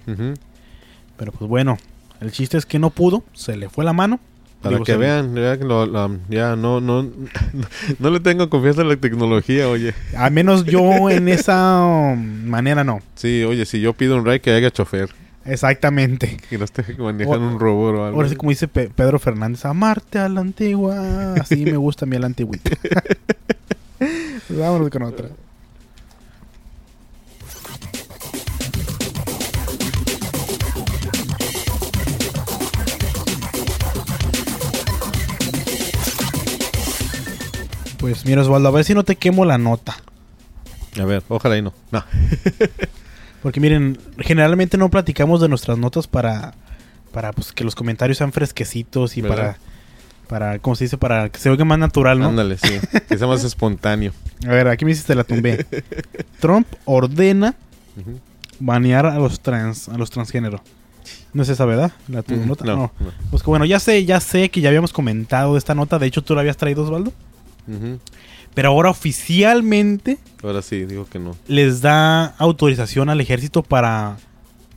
Pero 1.15 1.31
pues 1.31 1.49
bueno, 1.49 1.77
el 2.19 2.31
chiste 2.33 2.57
es 2.57 2.65
que 2.65 2.79
no 2.79 2.89
pudo, 2.89 3.23
se 3.31 3.55
le 3.55 3.69
fue 3.69 3.85
la 3.85 3.93
mano. 3.93 4.19
Para 4.61 4.75
Digo, 4.75 4.85
que 4.85 4.95
vean, 4.95 5.33
vean 5.33 5.57
que 5.57 5.65
lo- 5.65 6.19
ya 6.29 6.55
no, 6.55 6.79
no, 6.81 7.09
no 7.99 8.09
le 8.11 8.19
tengo 8.19 8.47
confianza 8.49 8.81
en 8.83 8.89
la 8.89 8.95
tecnología, 8.95 9.67
oye. 9.67 9.93
Al 10.15 10.31
menos 10.31 10.65
yo 10.65 11.09
en 11.09 11.27
esa 11.29 11.83
um, 11.83 12.45
manera 12.45 12.83
no. 12.83 12.99
Sí, 13.15 13.43
oye, 13.43 13.65
si 13.65 13.81
yo 13.81 13.93
pido 13.93 14.15
un 14.17 14.25
ride 14.25 14.39
que 14.39 14.51
haya 14.51 14.69
chofer, 14.69 15.09
Exactamente. 15.45 16.37
que 16.47 16.59
no 16.59 16.65
esté 16.65 16.83
manejando 16.99 17.47
un 17.47 17.59
robot 17.59 17.95
o 17.95 18.05
algo. 18.05 18.17
Ahora 18.17 18.29
sí, 18.29 18.35
como 18.35 18.51
dice 18.51 18.67
Pe- 18.67 18.91
Pedro 18.95 19.17
Fernández, 19.17 19.65
amarte 19.65 20.19
a 20.19 20.29
la 20.29 20.41
antigua. 20.41 21.33
Así 21.39 21.65
me 21.65 21.77
gusta 21.77 22.05
a 22.05 22.07
mí 22.07 22.15
a 22.17 22.19
la 22.19 22.27
antigüita. 22.27 22.69
Vámonos 24.49 24.89
con 24.91 25.01
otra. 25.03 25.29
Pues 38.01 38.25
mira 38.25 38.41
Osvaldo, 38.41 38.67
a 38.67 38.71
ver 38.71 38.83
si 38.83 38.93
no 38.93 39.03
te 39.03 39.15
quemo 39.15 39.45
la 39.45 39.57
nota. 39.57 39.95
A 40.99 41.05
ver, 41.05 41.23
ojalá 41.29 41.57
y 41.57 41.61
no. 41.61 41.73
No. 41.91 42.03
Porque 43.43 43.59
miren, 43.59 43.97
generalmente 44.19 44.77
no 44.77 44.89
platicamos 44.89 45.39
de 45.41 45.47
nuestras 45.49 45.77
notas 45.77 46.07
para, 46.07 46.53
para 47.13 47.31
pues, 47.31 47.51
que 47.53 47.63
los 47.63 47.75
comentarios 47.75 48.17
sean 48.17 48.31
fresquecitos 48.33 49.17
y 49.17 49.21
¿Verdad? 49.21 49.55
para, 50.27 50.49
Para, 50.51 50.59
¿cómo 50.59 50.75
se 50.75 50.83
dice? 50.85 50.97
Para 50.97 51.29
que 51.29 51.39
se 51.39 51.49
oiga 51.49 51.63
más 51.65 51.79
natural, 51.79 52.19
¿no? 52.19 52.27
Ándale, 52.27 52.57
sí. 52.57 52.79
que 53.07 53.17
sea 53.17 53.27
más 53.27 53.43
espontáneo. 53.43 54.11
A 54.45 54.49
ver, 54.49 54.67
aquí 54.67 54.85
me 54.85 54.91
hiciste 54.91 55.15
la 55.15 55.23
tumbé. 55.23 55.65
Trump 56.39 56.67
ordena 56.85 57.55
banear 58.59 59.05
a 59.07 59.17
los 59.17 59.39
trans, 59.39 59.89
a 59.89 59.97
los 59.97 60.09
transgénero. 60.11 60.61
No 61.33 61.43
es 61.43 61.49
esa, 61.49 61.65
¿verdad? 61.65 61.91
La 62.07 62.21
tu 62.23 62.35
Mm, 62.35 62.47
nota. 62.47 62.65
no, 62.65 62.75
No. 62.75 62.91
no. 62.99 63.11
Pues 63.31 63.41
que 63.43 63.49
bueno, 63.49 63.65
ya 63.65 63.79
sé, 63.79 64.05
ya 64.05 64.19
sé 64.19 64.49
que 64.49 64.61
ya 64.61 64.69
habíamos 64.69 64.91
comentado 64.93 65.53
de 65.53 65.59
esta 65.59 65.73
nota. 65.73 65.97
De 65.97 66.05
hecho, 66.07 66.21
tú 66.23 66.35
la 66.35 66.41
habías 66.41 66.57
traído, 66.57 66.83
Osvaldo. 66.83 67.11
Pero 68.53 68.69
ahora 68.69 68.89
oficialmente 68.89 70.17
Ahora 70.43 70.61
sí, 70.61 70.85
digo 70.85 71.05
que 71.07 71.19
no. 71.19 71.35
les 71.47 71.81
da 71.81 72.25
autorización 72.37 73.09
al 73.09 73.21
ejército 73.21 73.63
para 73.63 74.17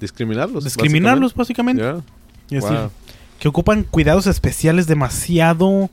Discriminarlos. 0.01 0.65
discriminarlos, 0.65 1.35
básicamente. 1.35 1.83
Wow. 2.51 2.91
que 3.39 3.49
ocupan 3.49 3.85
cuidados 3.85 4.27
especiales 4.27 4.87
demasiado 4.87 5.91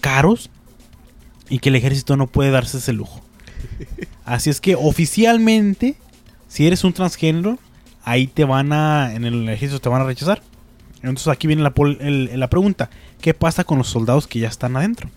caros 0.00 0.50
y 1.48 1.58
que 1.58 1.70
el 1.70 1.76
ejército 1.76 2.16
no 2.16 2.26
puede 2.26 2.50
darse 2.50 2.78
ese 2.78 2.92
lujo. 2.92 3.22
Así 4.24 4.50
es 4.50 4.60
que 4.60 4.74
oficialmente, 4.76 5.96
si 6.48 6.66
eres 6.66 6.84
un 6.84 6.92
transgénero, 6.92 7.58
ahí 8.04 8.26
te 8.26 8.44
van 8.44 8.72
a, 8.72 9.14
en 9.14 9.24
el 9.24 9.48
ejército 9.48 9.80
te 9.80 9.88
van 9.88 10.02
a 10.02 10.04
rechazar. 10.04 10.42
Entonces 11.02 11.28
aquí 11.28 11.46
viene 11.46 11.62
la, 11.62 11.70
pol- 11.74 11.98
el- 12.00 12.38
la 12.38 12.48
pregunta, 12.50 12.90
¿qué 13.20 13.32
pasa 13.34 13.64
con 13.64 13.78
los 13.78 13.88
soldados 13.88 14.26
que 14.26 14.38
ya 14.40 14.48
están 14.48 14.76
adentro? 14.76 15.08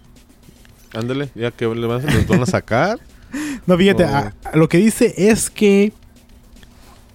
Ándale, 0.93 1.29
ya 1.35 1.51
que 1.51 1.65
los 1.65 2.27
van 2.27 2.41
a 2.41 2.45
sacar. 2.45 2.99
No, 3.67 3.77
fíjate, 3.77 4.05
Oh. 4.05 4.07
a- 4.07 4.33
a 4.43 4.57
lo 4.57 4.67
que 4.69 4.77
dice 4.79 5.13
es 5.15 5.51
que 5.51 5.93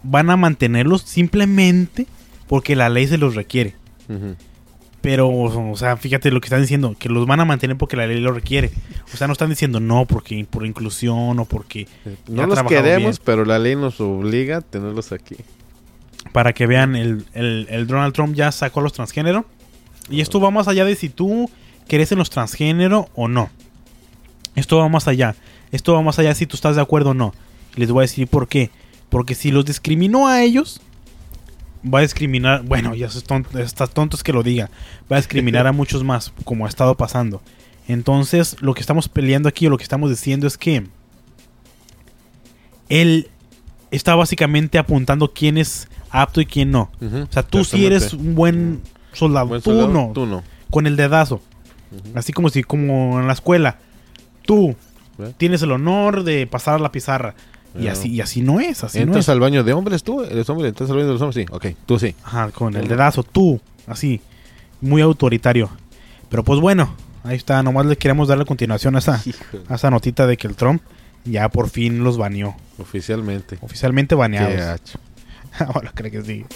van 0.04 0.30
a 0.30 0.36
mantenerlos 0.36 1.02
simplemente 1.02 2.06
porque 2.46 2.76
la 2.76 2.88
ley 2.88 3.08
se 3.08 3.18
los 3.18 3.34
requiere. 3.34 3.74
Pero, 5.00 5.28
o 5.28 5.76
sea, 5.76 5.96
fíjate 5.96 6.30
lo 6.30 6.40
que 6.40 6.46
están 6.46 6.62
diciendo, 6.62 6.94
que 6.98 7.08
los 7.08 7.26
van 7.26 7.40
a 7.40 7.44
mantener 7.44 7.76
porque 7.76 7.96
la 7.96 8.06
ley 8.06 8.20
lo 8.20 8.32
requiere. 8.32 8.70
O 9.12 9.16
sea, 9.16 9.26
no 9.26 9.32
están 9.32 9.50
diciendo 9.50 9.80
no 9.80 10.06
porque 10.06 10.46
por 10.48 10.64
inclusión 10.64 11.38
o 11.38 11.44
porque 11.44 11.88
No 12.28 12.42
ha 12.42 12.46
los 12.46 12.62
queremos, 12.62 13.18
bien. 13.18 13.22
pero 13.24 13.44
la 13.44 13.58
ley 13.58 13.74
nos 13.76 14.00
obliga 14.00 14.58
a 14.58 14.60
tenerlos 14.60 15.10
aquí. 15.12 15.36
para 16.32 16.52
que 16.54 16.66
vean 16.66 16.96
el, 16.96 17.26
el- 17.34 17.66
el 17.68 17.86
Donald 17.86 18.14
Trump 18.14 18.34
ya 18.34 18.50
sacó 18.52 18.80
a 18.80 18.82
los 18.84 18.92
transgénero. 18.94 19.44
Y 20.08 20.20
esto 20.20 20.40
va 20.40 20.50
más 20.50 20.68
allá 20.68 20.84
de 20.84 20.94
si 20.96 21.08
tú 21.08 21.50
crees 21.88 22.12
en 22.12 22.18
los 22.18 22.30
transgénero 22.30 23.08
o 23.14 23.28
no. 23.28 23.50
Esto 24.54 24.78
va 24.78 24.88
más 24.88 25.08
allá. 25.08 25.34
Esto 25.72 25.94
va 25.94 26.02
más 26.02 26.18
allá 26.18 26.34
si 26.34 26.46
tú 26.46 26.56
estás 26.56 26.76
de 26.76 26.82
acuerdo 26.82 27.10
o 27.10 27.14
no. 27.14 27.34
Y 27.76 27.80
les 27.80 27.90
voy 27.90 28.02
a 28.02 28.08
decir 28.08 28.28
por 28.28 28.48
qué. 28.48 28.70
Porque 29.08 29.34
si 29.34 29.50
los 29.50 29.64
discriminó 29.64 30.28
a 30.28 30.42
ellos, 30.42 30.80
va 31.92 31.98
a 32.00 32.02
discriminar. 32.02 32.62
Bueno, 32.62 32.94
ya 32.94 33.06
es 33.06 33.22
tonto, 33.24 33.58
está 33.58 33.86
tonto 33.86 34.16
es 34.16 34.22
que 34.22 34.32
lo 34.32 34.42
diga. 34.42 34.70
Va 35.10 35.16
a 35.16 35.20
discriminar 35.20 35.66
a 35.66 35.72
muchos 35.80 36.04
más, 36.04 36.32
como 36.44 36.66
ha 36.66 36.68
estado 36.68 36.96
pasando. 36.96 37.42
Entonces, 37.88 38.56
lo 38.60 38.74
que 38.74 38.80
estamos 38.80 39.08
peleando 39.08 39.48
aquí 39.48 39.66
o 39.66 39.70
lo 39.70 39.76
que 39.76 39.82
estamos 39.82 40.10
diciendo 40.10 40.46
es 40.46 40.56
que 40.56 40.86
él 42.88 43.28
está 43.90 44.14
básicamente 44.14 44.78
apuntando 44.78 45.32
quién 45.32 45.58
es 45.58 45.88
apto 46.10 46.40
y 46.40 46.46
quién 46.46 46.70
no. 46.70 46.90
O 47.00 47.32
sea, 47.32 47.42
tú 47.42 47.64
sí 47.64 47.84
eres 47.84 48.12
un 48.12 48.34
buen 48.34 48.82
soldado. 49.12 49.48
Buen 49.48 49.60
tú 49.60 49.70
soldado, 49.70 49.92
no. 49.92 50.12
Tú 50.14 50.26
no. 50.26 50.42
Con 50.70 50.86
el 50.86 50.96
dedazo. 50.96 51.42
Así 52.14 52.32
como 52.32 52.48
si, 52.48 52.62
como 52.62 53.20
en 53.20 53.26
la 53.26 53.32
escuela. 53.32 53.78
Tú 54.42 54.76
¿Ve? 55.18 55.32
tienes 55.36 55.62
el 55.62 55.72
honor 55.72 56.24
de 56.24 56.46
pasar 56.46 56.74
a 56.74 56.78
la 56.78 56.92
pizarra. 56.92 57.34
Y 57.78 57.88
así, 57.88 58.08
y 58.08 58.20
así 58.20 58.40
no 58.40 58.60
es, 58.60 58.84
así 58.84 58.98
no 58.98 59.06
¿Entras 59.06 59.24
es. 59.24 59.28
al 59.30 59.40
baño 59.40 59.64
de 59.64 59.72
hombres 59.72 60.04
tú? 60.04 60.22
¿Eres 60.22 60.48
hombre? 60.48 60.68
¿Entras 60.68 60.88
al 60.90 60.96
baño 60.96 61.08
de 61.08 61.12
los 61.14 61.22
hombres? 61.22 61.44
Sí. 61.44 61.52
Ok, 61.52 61.66
tú 61.86 61.98
sí. 61.98 62.14
Ajá, 62.22 62.52
con 62.52 62.76
el 62.76 62.86
dedazo, 62.86 63.24
tú, 63.24 63.60
así, 63.88 64.20
muy 64.80 65.02
autoritario. 65.02 65.68
Pero 66.28 66.44
pues 66.44 66.60
bueno, 66.60 66.94
ahí 67.24 67.36
está, 67.36 67.62
nomás 67.64 67.86
le 67.86 67.96
queremos 67.96 68.28
dar 68.28 68.38
la 68.38 68.44
continuación 68.44 68.94
a 68.94 69.00
esa, 69.00 69.20
a 69.68 69.74
esa 69.74 69.90
notita 69.90 70.28
de 70.28 70.36
que 70.36 70.46
el 70.46 70.54
Trump 70.54 70.82
ya 71.24 71.48
por 71.48 71.68
fin 71.68 72.04
los 72.04 72.16
baneó. 72.16 72.54
Oficialmente. 72.78 73.58
Oficialmente 73.60 74.14
baneados. 74.14 74.80
Ahora 75.58 75.90
creo 75.94 76.12
que 76.12 76.22
sí. 76.22 76.46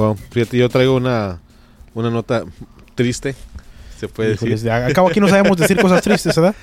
Wow, 0.00 0.16
fíjate, 0.30 0.56
yo 0.56 0.68
traigo 0.70 0.96
una, 0.96 1.40
una 1.94 2.10
nota 2.10 2.44
triste, 2.94 3.34
se 3.98 4.08
puede 4.08 4.32
Híjoles, 4.34 4.62
decir. 4.62 4.70
de- 4.78 4.86
Al 4.86 4.92
cabo 4.94 5.08
aquí 5.08 5.20
no 5.20 5.28
sabemos 5.28 5.58
decir 5.58 5.78
cosas 5.78 6.00
tristes, 6.02 6.34
¿verdad? 6.36 6.54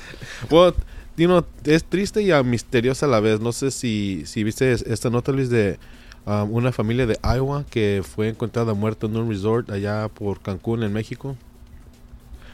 You 1.17 1.25
know, 1.27 1.43
es 1.63 1.83
triste 1.83 2.21
y 2.21 2.43
misteriosa 2.43 3.07
a 3.07 3.09
la 3.09 3.19
vez. 3.19 3.39
No 3.39 3.51
sé 3.51 3.71
si, 3.71 4.21
si 4.27 4.43
viste 4.43 4.71
es- 4.71 4.83
esta 4.83 5.09
nota, 5.09 5.31
Luis, 5.31 5.49
de 5.49 5.79
um, 6.25 6.51
una 6.53 6.71
familia 6.71 7.07
de 7.07 7.17
Iowa 7.23 7.63
que 7.71 8.03
fue 8.07 8.29
encontrada 8.29 8.75
muerta 8.75 9.07
en 9.07 9.15
un 9.17 9.27
resort 9.27 9.69
allá 9.71 10.07
por 10.09 10.39
Cancún, 10.41 10.83
en 10.83 10.93
México. 10.93 11.35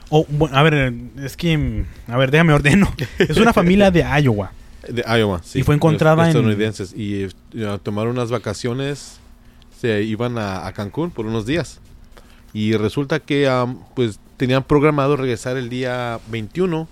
Oh, 0.09 0.25
bueno, 0.29 0.55
a 0.57 0.63
ver, 0.63 0.93
es 1.21 1.35
que, 1.35 1.85
a 2.07 2.17
ver, 2.17 2.31
déjame 2.31 2.53
ordeno. 2.53 2.93
Es 3.19 3.35
una 3.37 3.51
familia 3.53 3.89
de 3.91 4.01
Iowa. 4.21 4.51
De 4.87 5.01
Iowa, 5.19 5.41
sí. 5.43 5.59
Y 5.59 5.63
fue 5.63 5.75
encontrada 5.75 6.23
en- 6.23 6.29
estadounidenses. 6.29 6.93
Y 6.95 7.23
eh, 7.55 7.77
tomaron 7.83 8.11
unas 8.13 8.29
vacaciones, 8.31 9.17
se 9.83 10.01
iban 10.03 10.37
a, 10.37 10.65
a 10.65 10.71
Cancún 10.71 11.11
por 11.11 11.25
unos 11.25 11.45
días. 11.45 11.81
Y 12.53 12.77
resulta 12.77 13.19
que 13.19 13.49
am, 13.49 13.79
pues 13.95 14.17
tenían 14.37 14.63
programado 14.63 15.17
regresar 15.17 15.57
el 15.57 15.67
día 15.67 16.21
21, 16.29 16.87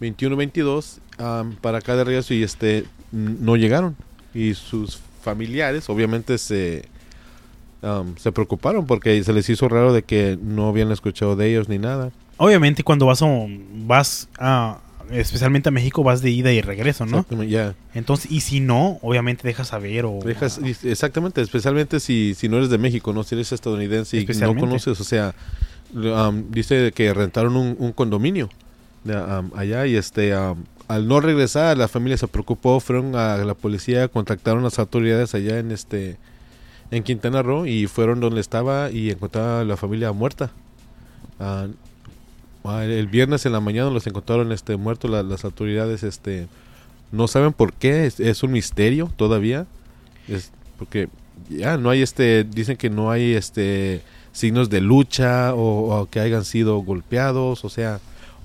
21-22 0.00 0.98
am, 1.18 1.54
para 1.54 1.78
acá 1.78 1.94
de 1.94 2.02
regreso 2.02 2.34
y 2.34 2.42
este 2.42 2.86
no 3.12 3.54
llegaron. 3.54 3.94
Y 4.34 4.54
sus 4.54 4.98
familiares 5.22 5.88
obviamente 5.88 6.38
se, 6.38 6.88
am, 7.82 8.16
se 8.16 8.32
preocuparon 8.32 8.84
porque 8.84 9.22
se 9.22 9.32
les 9.32 9.48
hizo 9.48 9.68
raro 9.68 9.92
de 9.92 10.02
que 10.02 10.36
no 10.42 10.68
habían 10.68 10.90
escuchado 10.90 11.36
de 11.36 11.48
ellos 11.50 11.68
ni 11.68 11.78
nada. 11.78 12.10
Obviamente 12.36 12.82
cuando 12.82 13.06
vas 13.06 13.22
a, 13.22 13.26
vas 13.86 14.28
a, 14.40 14.78
especialmente 15.10 15.68
a 15.68 15.72
México, 15.72 16.02
vas 16.02 16.22
de 16.22 16.30
ida 16.30 16.52
y 16.52 16.60
regreso, 16.60 17.06
¿no? 17.06 17.18
Exactamente, 17.18 17.52
ya. 17.52 17.74
Entonces, 17.94 18.30
y 18.30 18.40
si 18.40 18.60
no, 18.60 18.98
obviamente 19.02 19.46
dejas 19.46 19.68
saber 19.68 20.04
o... 20.04 20.18
Dejas- 20.20 20.60
exactamente, 20.84 21.40
especialmente 21.40 22.00
si, 22.00 22.34
si 22.34 22.48
no 22.48 22.58
eres 22.58 22.70
de 22.70 22.78
México, 22.78 23.12
no 23.12 23.22
si 23.24 23.34
eres 23.34 23.52
estadounidense 23.52 24.18
y 24.18 24.26
no 24.26 24.54
conoces, 24.56 25.00
o 25.00 25.04
sea, 25.04 25.34
um, 25.94 26.50
dice 26.50 26.92
que 26.94 27.12
rentaron 27.14 27.56
un, 27.56 27.76
un 27.78 27.92
condominio 27.92 28.48
de, 29.04 29.16
um, 29.16 29.50
allá 29.54 29.86
y 29.86 29.96
este 29.96 30.36
um, 30.36 30.64
al 30.88 31.06
no 31.06 31.20
regresar 31.20 31.76
la 31.76 31.86
familia 31.86 32.16
se 32.16 32.28
preocupó, 32.28 32.80
fueron 32.80 33.14
a 33.14 33.36
la 33.38 33.54
policía, 33.54 34.08
contactaron 34.08 34.60
a 34.60 34.64
las 34.64 34.78
autoridades 34.78 35.34
allá 35.34 35.58
en 35.58 35.70
este 35.70 36.16
en 36.90 37.02
Quintana 37.02 37.42
Roo 37.42 37.66
y 37.66 37.86
fueron 37.86 38.20
donde 38.20 38.40
estaba 38.40 38.90
y 38.90 39.10
encontraron 39.10 39.60
a 39.60 39.64
la 39.64 39.76
familia 39.76 40.12
muerta. 40.12 40.50
Ah, 41.38 41.66
ah, 42.70 42.84
el 42.84 43.06
viernes 43.06 43.44
en 43.46 43.52
la 43.52 43.60
mañana 43.60 43.90
los 43.90 44.06
encontraron 44.06 44.52
este 44.52 44.76
muertos 44.76 45.10
la- 45.10 45.22
las 45.22 45.44
autoridades 45.44 46.02
este 46.02 46.46
no 47.12 47.26
saben 47.28 47.52
por 47.52 47.72
qué 47.72 48.06
es, 48.06 48.20
es 48.20 48.42
un 48.42 48.52
misterio 48.52 49.10
todavía 49.16 49.66
es 50.28 50.50
porque 50.78 51.08
ya 51.48 51.76
no 51.76 51.90
hay 51.90 52.02
este 52.02 52.44
dicen 52.44 52.76
que 52.76 52.90
no 52.90 53.10
hay 53.10 53.32
este 53.34 54.02
signos 54.32 54.68
de 54.70 54.80
lucha 54.80 55.54
o, 55.54 55.94
o 56.00 56.06
que 56.06 56.20
hayan 56.20 56.44
sido 56.44 56.78
golpeados 56.78 57.64
o 57.64 57.68
sea 57.68 58.00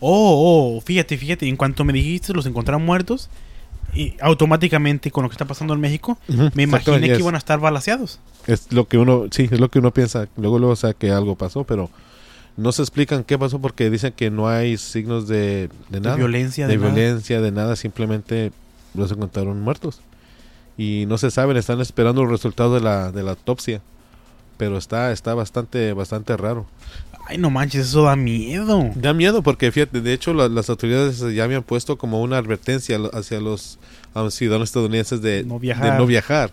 Oh, 0.05 0.75
oh, 0.75 0.81
fíjate, 0.81 1.17
fíjate, 1.17 1.47
en 1.47 1.55
cuanto 1.55 1.85
me 1.85 1.93
dijiste 1.93 2.33
los 2.33 2.45
encontraron 2.45 2.83
muertos, 2.83 3.29
y 3.95 4.15
automáticamente 4.19 5.11
con 5.11 5.23
lo 5.23 5.29
que 5.29 5.33
está 5.35 5.45
pasando 5.45 5.73
en 5.73 5.79
México, 5.79 6.17
me 6.55 6.63
imaginé 6.63 7.07
que 7.07 7.19
iban 7.19 7.35
a 7.35 7.37
estar 7.37 7.57
balaseados. 7.61 8.19
es 8.45 8.69
lo 8.73 8.85
que 8.89 8.97
uno 8.97 9.27
sí 9.31 9.47
es 9.49 9.59
lo 9.61 9.69
que 9.69 9.79
uno 9.79 9.91
piensa 9.93 10.27
luego 10.35 10.59
luego 10.59 10.75
sabe 10.75 10.95
que 10.95 11.09
algo 11.11 11.35
pasó 11.35 11.63
pero 11.63 11.89
no 12.57 12.71
se 12.71 12.81
explican 12.83 13.23
qué 13.23 13.37
pasó 13.39 13.59
porque 13.59 13.89
dicen 13.89 14.13
que 14.15 14.29
no 14.29 14.47
hay 14.47 14.77
signos 14.77 15.27
de, 15.27 15.69
de 15.89 15.99
De 15.99 15.99
nada 16.01 16.15
violencia, 16.17 16.67
de, 16.67 16.73
de, 16.73 16.79
nada. 16.79 16.93
violencia 16.93 17.41
de 17.41 17.51
nada 17.51 17.75
simplemente 17.75 18.51
los 18.93 19.11
encontraron 19.11 19.59
muertos 19.61 20.01
y 20.77 21.05
no 21.07 21.17
se 21.17 21.31
saben 21.31 21.57
están 21.57 21.81
esperando 21.81 22.21
el 22.23 22.29
resultado 22.29 22.75
de 22.75 22.81
la 22.81 23.11
de 23.11 23.23
la 23.23 23.31
autopsia 23.31 23.81
pero 24.57 24.77
está 24.77 25.11
está 25.11 25.33
bastante 25.33 25.93
bastante 25.93 26.37
raro 26.37 26.65
Ay, 27.25 27.37
no 27.37 27.49
manches, 27.49 27.87
eso 27.87 28.03
da 28.03 28.17
miedo. 28.17 28.89
Da 28.95 29.13
miedo 29.13 29.43
porque, 29.43 29.71
fíjate, 29.71 30.01
de 30.01 30.11
hecho 30.11 30.33
la- 30.33 30.49
las 30.49 30.69
autoridades 30.69 31.19
ya 31.33 31.45
habían 31.45 31.63
puesto 31.63 31.97
como 31.97 32.21
una 32.21 32.37
advertencia 32.37 32.99
hacia 33.13 33.39
los 33.39 33.79
um, 34.13 34.29
ciudadanos 34.29 34.67
estadounidenses 34.67 35.21
de 35.21 35.45
No 35.45 35.53
de 35.53 35.59
viajar. 35.61 35.97
no 35.97 36.05
viajar 36.05 36.51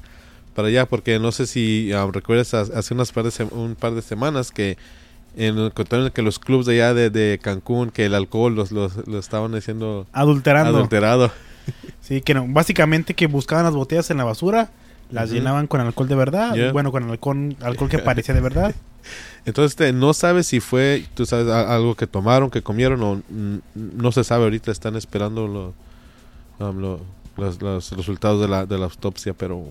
para 0.54 0.68
allá, 0.68 0.86
porque 0.86 1.18
no 1.18 1.32
sé 1.32 1.48
si 1.48 1.90
um, 1.92 2.12
recuerdas 2.12 2.54
ha- 2.54 2.60
hace 2.78 2.94
unas 2.94 3.10
par 3.10 3.24
de 3.24 3.44
un 3.50 3.74
par 3.74 3.94
de 3.96 4.02
semanas 4.02 4.52
que 4.52 4.76
en, 5.36 5.70
contaron 5.70 6.10
que 6.10 6.22
los 6.22 6.38
clubs 6.38 6.66
de 6.66 6.74
allá 6.74 6.94
de, 6.94 7.10
de 7.10 7.38
Cancún, 7.40 7.90
que 7.90 8.06
el 8.06 8.14
alcohol 8.14 8.54
los, 8.54 8.72
los, 8.72 9.06
lo 9.06 9.18
estaban 9.18 9.54
haciendo 9.54 10.06
Adulterando. 10.12 10.76
adulterado. 10.76 11.30
Sí, 12.00 12.20
que 12.20 12.34
no, 12.34 12.46
básicamente 12.48 13.14
que 13.14 13.26
buscaban 13.28 13.64
las 13.64 13.74
botellas 13.74 14.10
en 14.10 14.16
la 14.16 14.24
basura, 14.24 14.70
las 15.10 15.30
llenaban 15.30 15.66
con 15.68 15.80
alcohol 15.80 16.08
de 16.08 16.14
verdad, 16.16 16.54
Yeah. 16.54 16.72
bueno, 16.72 16.90
con 16.90 17.08
alcohol, 17.08 17.54
alcohol 17.60 17.88
que 17.88 17.98
parecía 17.98 18.34
de 18.34 18.40
verdad. 18.40 18.74
Entonces 19.44 19.72
este, 19.72 19.92
no 19.92 20.12
sabes 20.12 20.46
si 20.48 20.58
fue, 20.58 21.04
tú 21.14 21.26
sabes, 21.26 21.46
a- 21.48 21.72
algo 21.74 21.94
que 21.94 22.06
tomaron, 22.08 22.50
que 22.50 22.62
comieron 22.62 23.02
o 23.04 23.22
no 23.74 24.10
se 24.12 24.24
sabe 24.24 24.44
ahorita, 24.44 24.72
están 24.72 24.96
esperando 24.96 25.46
lo- 25.46 25.74
um, 26.66 26.78
lo- 26.80 27.00
los, 27.36 27.62
los 27.62 27.92
resultados 27.92 28.40
de 28.40 28.48
la, 28.48 28.66
de 28.66 28.76
la 28.76 28.84
autopsia, 28.86 29.32
pero 29.34 29.68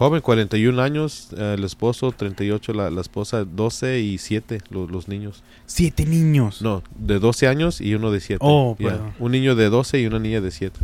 joven, 0.00 0.20
41 0.22 0.80
años, 0.82 1.28
eh, 1.36 1.54
el 1.58 1.64
esposo, 1.64 2.10
38 2.10 2.72
la, 2.72 2.90
la 2.90 3.00
esposa, 3.02 3.44
12 3.44 4.00
y 4.00 4.16
7 4.18 4.62
los, 4.70 4.90
los 4.90 5.08
niños. 5.08 5.42
Siete 5.66 6.06
niños. 6.06 6.62
No, 6.62 6.82
de 6.96 7.18
12 7.18 7.46
años 7.46 7.80
y 7.82 7.94
uno 7.94 8.10
de 8.10 8.20
7. 8.20 8.38
Oh, 8.42 8.74
perdón. 8.78 9.12
Un 9.18 9.32
niño 9.32 9.54
de 9.54 9.68
12 9.68 10.00
y 10.00 10.06
una 10.06 10.18
niña 10.18 10.40
de 10.40 10.50
7. 10.50 10.80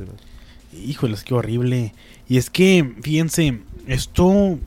Híjoles, 0.85 1.25
qué 1.25 1.33
horrible. 1.35 1.95
Y 2.29 2.37
es 2.37 2.51
que, 2.51 2.95
fíjense, 3.03 3.61
esto 3.87 4.59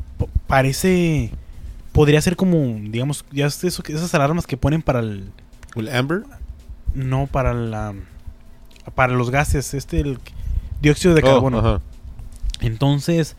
parece. 0.48 1.29
Podría 1.91 2.20
ser 2.22 2.36
como, 2.36 2.58
digamos, 2.89 3.25
ya 3.32 3.46
es 3.46 3.63
eso, 3.63 3.84
esas 3.88 4.13
alarmas 4.15 4.48
que 4.48 4.58
ponen 4.58 4.82
para 4.82 5.00
el. 5.01 5.29
¿El 5.75 5.89
Amber? 5.89 6.24
No, 6.96 7.27
para 7.27 7.53
la. 7.53 7.94
Para 8.96 9.13
los 9.13 9.29
gases, 9.29 9.75
este, 9.75 10.00
el 10.00 10.18
dióxido 10.82 11.13
de 11.13 11.22
Oh, 11.22 11.25
carbono. 11.25 11.60
ajá. 11.60 11.82
Entonces, 12.62 13.36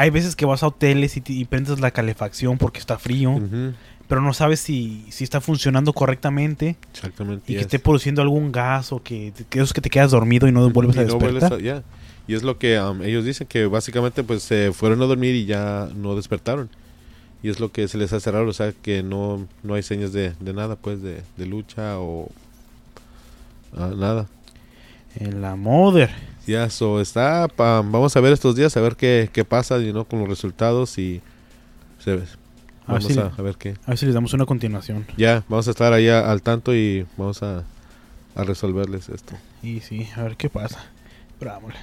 hay 0.00 0.10
veces 0.10 0.36
que 0.36 0.46
vas 0.46 0.62
a 0.62 0.68
hoteles 0.68 1.16
y, 1.16 1.22
y 1.26 1.44
prendes 1.44 1.80
la 1.80 1.90
calefacción 1.90 2.56
porque 2.56 2.78
está 2.78 2.98
frío, 2.98 3.40
pero 4.06 4.20
no 4.22 4.32
sabes 4.32 4.60
si, 4.60 5.04
si 5.10 5.24
está 5.24 5.40
funcionando 5.40 5.92
correctamente 5.92 6.76
Exactamente. 6.92 7.52
y 7.52 7.56
que 7.56 7.62
esté 7.62 7.78
produciendo 7.78 8.22
algún 8.22 8.52
gas 8.52 8.92
o 8.92 9.02
que, 9.02 9.32
que 9.50 9.60
es 9.60 9.72
que 9.72 9.80
te 9.80 9.90
quedas 9.90 10.12
dormido 10.12 10.46
y 10.48 10.52
no 10.52 10.70
vuelves 10.70 10.96
a 10.98 11.02
Y 11.02 11.06
no 11.06 11.18
despertar. 11.18 11.52
a- 11.54 11.58
ya. 11.60 11.82
Y 12.26 12.34
es 12.34 12.42
lo 12.42 12.58
que 12.58 12.78
um, 12.80 13.02
ellos 13.02 13.24
dicen, 13.24 13.46
que 13.46 13.66
básicamente 13.66 14.22
pues 14.22 14.42
se 14.42 14.72
fueron 14.72 15.02
a 15.02 15.06
dormir 15.06 15.34
y 15.34 15.46
ya 15.46 15.88
no 15.96 16.14
despertaron. 16.14 16.68
Y 17.42 17.48
es 17.50 17.58
lo 17.60 17.70
que 17.72 17.88
se 17.88 17.98
les 17.98 18.12
hace 18.12 18.30
raro, 18.30 18.48
o 18.48 18.52
sea, 18.52 18.72
que 18.72 19.02
no, 19.02 19.46
no 19.62 19.74
hay 19.74 19.82
señas 19.82 20.12
de, 20.12 20.34
de 20.40 20.52
nada, 20.52 20.76
pues, 20.76 21.00
de, 21.02 21.22
de 21.36 21.46
lucha 21.46 21.98
o 21.98 22.30
ah, 23.76 23.92
nada. 23.96 24.26
En 25.16 25.40
la 25.40 25.56
mother. 25.56 26.10
Ya, 26.48 26.64
eso 26.64 26.98
está, 26.98 27.46
pa- 27.46 27.82
vamos 27.82 28.16
a 28.16 28.20
ver 28.20 28.32
estos 28.32 28.56
días, 28.56 28.74
a 28.74 28.80
ver 28.80 28.96
qué, 28.96 29.28
qué 29.30 29.44
pasa, 29.44 29.78
y 29.80 29.92
no 29.92 30.06
con 30.06 30.20
los 30.20 30.28
resultados 30.30 30.96
y 30.96 31.20
se, 32.02 32.12
A 32.12 32.14
ver 32.14 32.26
vamos 32.86 33.04
si- 33.04 33.18
a, 33.20 33.26
a 33.36 33.42
ver 33.42 33.56
qué. 33.56 33.74
A 33.84 33.88
ver 33.88 33.98
si 33.98 34.06
les 34.06 34.14
damos 34.14 34.32
una 34.32 34.46
continuación. 34.46 35.04
Ya, 35.18 35.44
vamos 35.50 35.68
a 35.68 35.72
estar 35.72 35.92
allá 35.92 36.30
al 36.30 36.40
tanto 36.40 36.74
y 36.74 37.04
vamos 37.18 37.42
a, 37.42 37.64
a 38.34 38.44
resolverles 38.44 39.10
esto. 39.10 39.34
Y 39.62 39.80
sí, 39.80 40.08
a 40.16 40.22
ver 40.22 40.38
qué 40.38 40.48
pasa. 40.48 40.86
Pero 41.38 41.50
vámonos. 41.50 41.76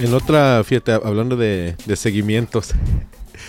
En 0.00 0.14
otra, 0.14 0.62
fíjate, 0.64 0.92
hablando 0.92 1.36
de, 1.36 1.74
de 1.84 1.96
seguimientos, 1.96 2.70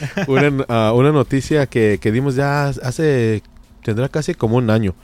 una, 0.27 0.65
ah, 0.70 0.94
una 0.96 1.12
noticia 1.12 1.65
que, 1.68 2.00
que 2.01 2.12
dimos 2.12 2.36
ya 2.36 2.68
hace, 2.68 3.44
tendrá 3.84 4.10
casi 4.10 4.34
como 4.34 4.58
un 4.58 4.70
año. 4.70 4.96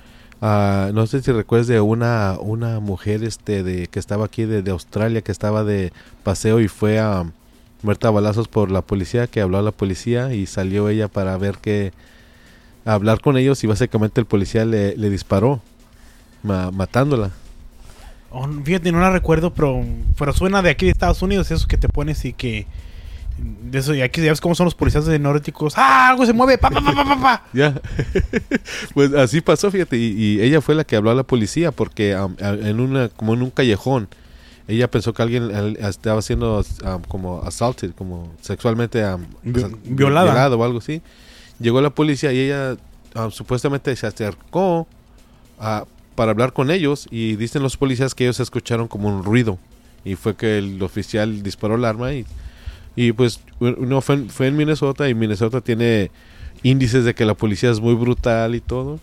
Ah, 0.42 0.92
no 0.94 1.08
sé 1.08 1.22
si 1.22 1.32
recuerdas 1.32 1.68
de 1.68 1.80
una, 1.82 2.38
una 2.40 2.80
mujer 2.80 3.24
este 3.24 3.64
de 3.64 3.88
que 3.88 4.00
estaba 4.00 4.26
aquí 4.26 4.46
de, 4.46 4.62
de 4.62 4.72
Australia, 4.72 5.22
que 5.22 5.32
estaba 5.32 5.64
de 5.64 5.92
paseo 6.24 6.60
y 6.60 6.68
fue 6.68 7.00
a 7.00 7.26
muerta 7.82 8.10
a 8.10 8.12
balazos 8.12 8.48
por 8.48 8.72
la 8.72 8.82
policía, 8.82 9.28
que 9.28 9.42
habló 9.42 9.58
a 9.58 9.62
la 9.62 9.72
policía 9.72 10.34
y 10.34 10.46
salió 10.46 10.90
ella 10.90 11.08
para 11.08 11.38
ver 11.38 11.58
que, 11.58 11.94
hablar 12.86 13.20
con 13.22 13.38
ellos 13.38 13.64
y 13.64 13.68
básicamente 13.68 14.22
el 14.22 14.28
policía 14.28 14.66
le, 14.66 14.96
le 14.96 15.10
disparó, 15.10 15.62
ma- 16.44 16.72
matándola. 16.72 17.32
Oh, 18.32 18.48
fíjate, 18.64 18.92
no 18.92 19.00
la 19.00 19.12
recuerdo, 19.12 19.54
pero, 19.54 19.84
pero 20.18 20.34
suena 20.34 20.62
de 20.62 20.70
aquí 20.70 20.86
de 20.86 20.92
Estados 20.92 21.22
Unidos, 21.22 21.52
eso 21.52 21.68
que 21.68 21.78
te 21.78 21.90
pones 21.90 22.26
y 22.26 22.34
que... 22.34 22.68
De 23.38 23.80
eso, 23.80 23.94
y 23.94 24.02
aquí 24.02 24.22
ya 24.22 24.30
ves 24.32 24.40
cómo 24.40 24.56
son 24.56 24.66
los 24.66 24.76
policías 24.76 25.06
de 25.06 25.20
nórdicos. 25.20 25.74
¡Ah! 25.78 26.10
Algo 26.10 26.26
se 26.26 26.32
mueve. 26.34 26.58
¡Pa, 26.58 26.70
pa, 26.70 26.82
pa, 26.82 26.94
pa, 26.94 27.22
pa! 27.22 27.44
Ya, 27.54 27.82
pues 28.94 29.14
así 29.14 29.42
pasó, 29.42 29.70
fíjate, 29.72 29.98
y, 29.98 30.14
y 30.18 30.42
ella 30.42 30.62
fue 30.62 30.76
la 30.76 30.84
que 30.84 30.96
habló 30.96 31.12
a 31.12 31.16
la 31.16 31.24
policía 31.24 31.72
porque 31.72 32.14
a- 32.14 32.30
en 32.40 32.80
una, 32.80 33.10
como 33.10 33.34
en 33.34 33.42
un 33.42 33.50
callejón, 33.52 34.08
ella 34.68 34.90
pensó 34.90 35.14
que 35.14 35.22
alguien 35.22 35.54
al- 35.54 35.76
estaba 35.78 36.22
siendo 36.22 36.64
am, 36.86 37.02
como 37.04 37.42
assaulted, 37.44 37.92
como 37.92 38.32
sexualmente 38.42 39.04
asa- 39.04 39.20
violada. 39.84 40.32
violado 40.32 40.58
o 40.60 40.64
algo 40.64 40.78
así. 40.80 41.02
Llegó 41.60 41.82
la 41.82 41.90
policía 41.90 42.32
y 42.32 42.40
ella 42.40 42.78
am, 43.16 43.32
supuestamente 43.32 43.94
se 43.96 44.08
acercó 44.08 44.88
a- 45.60 45.86
para 46.16 46.32
hablar 46.32 46.54
con 46.54 46.72
ellos 46.72 47.08
y 47.12 47.36
dicen 47.36 47.62
los 47.62 47.76
policías 47.76 48.16
que 48.16 48.24
ellos 48.24 48.40
escucharon 48.40 48.88
como 48.88 49.10
un 49.10 49.24
ruido 49.26 49.60
y 50.06 50.16
fue 50.16 50.36
que 50.38 50.58
el 50.60 50.82
oficial 50.82 51.44
disparó 51.44 51.76
el 51.76 51.84
arma 51.84 52.14
y, 52.14 52.26
y 52.96 53.12
pues 53.12 53.40
uno 53.60 54.02
fue, 54.02 54.16
en- 54.16 54.30
fue 54.30 54.48
en 54.48 54.56
Minnesota 54.58 55.10
y 55.10 55.14
Minnesota 55.16 55.62
tiene 55.62 56.12
índices 56.64 57.04
de 57.06 57.14
que 57.14 57.26
la 57.26 57.34
policía 57.34 57.70
es 57.72 57.80
muy 57.80 57.94
brutal 57.96 58.56
y 58.56 58.62
todo 58.62 59.00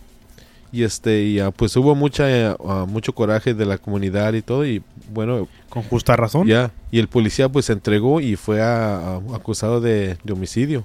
y 0.71 0.81
este 0.83 1.23
y 1.23 1.39
ah, 1.39 1.51
pues 1.51 1.75
hubo 1.75 1.93
mucha 1.93 2.51
ah, 2.53 2.85
mucho 2.87 3.13
coraje 3.13 3.53
de 3.53 3.65
la 3.65 3.77
comunidad 3.77 4.33
y 4.33 4.41
todo 4.41 4.65
y 4.65 4.81
bueno 5.13 5.47
Con 5.69 5.83
justa 5.83 6.15
razón. 6.15 6.47
ya 6.47 6.71
y 6.91 6.97
el 6.99 7.07
policía 7.07 7.47
pues 7.49 7.65
se 7.65 7.73
entregó 7.73 8.19
y 8.21 8.35
fue 8.35 8.61
a- 8.61 8.97
a- 9.15 9.21
acusado 9.35 9.79
de, 9.81 10.17
de 10.23 10.33
homicidio 10.33 10.83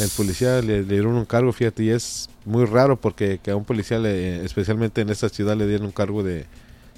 el 0.00 0.08
policía 0.16 0.60
le, 0.62 0.82
le 0.82 0.94
dieron 0.94 1.14
un 1.14 1.26
cargo 1.26 1.52
fíjate 1.52 1.84
y 1.84 1.90
es 1.90 2.28
muy 2.46 2.64
raro 2.64 2.96
porque 2.98 3.38
que 3.42 3.50
a 3.50 3.56
un 3.56 3.64
policía 3.64 3.98
le, 3.98 4.44
especialmente 4.44 5.02
en 5.02 5.10
esta 5.10 5.28
ciudad 5.28 5.56
le 5.56 5.66
dieron 5.66 5.86
un 5.86 5.92
cargo 5.92 6.22
de 6.22 6.46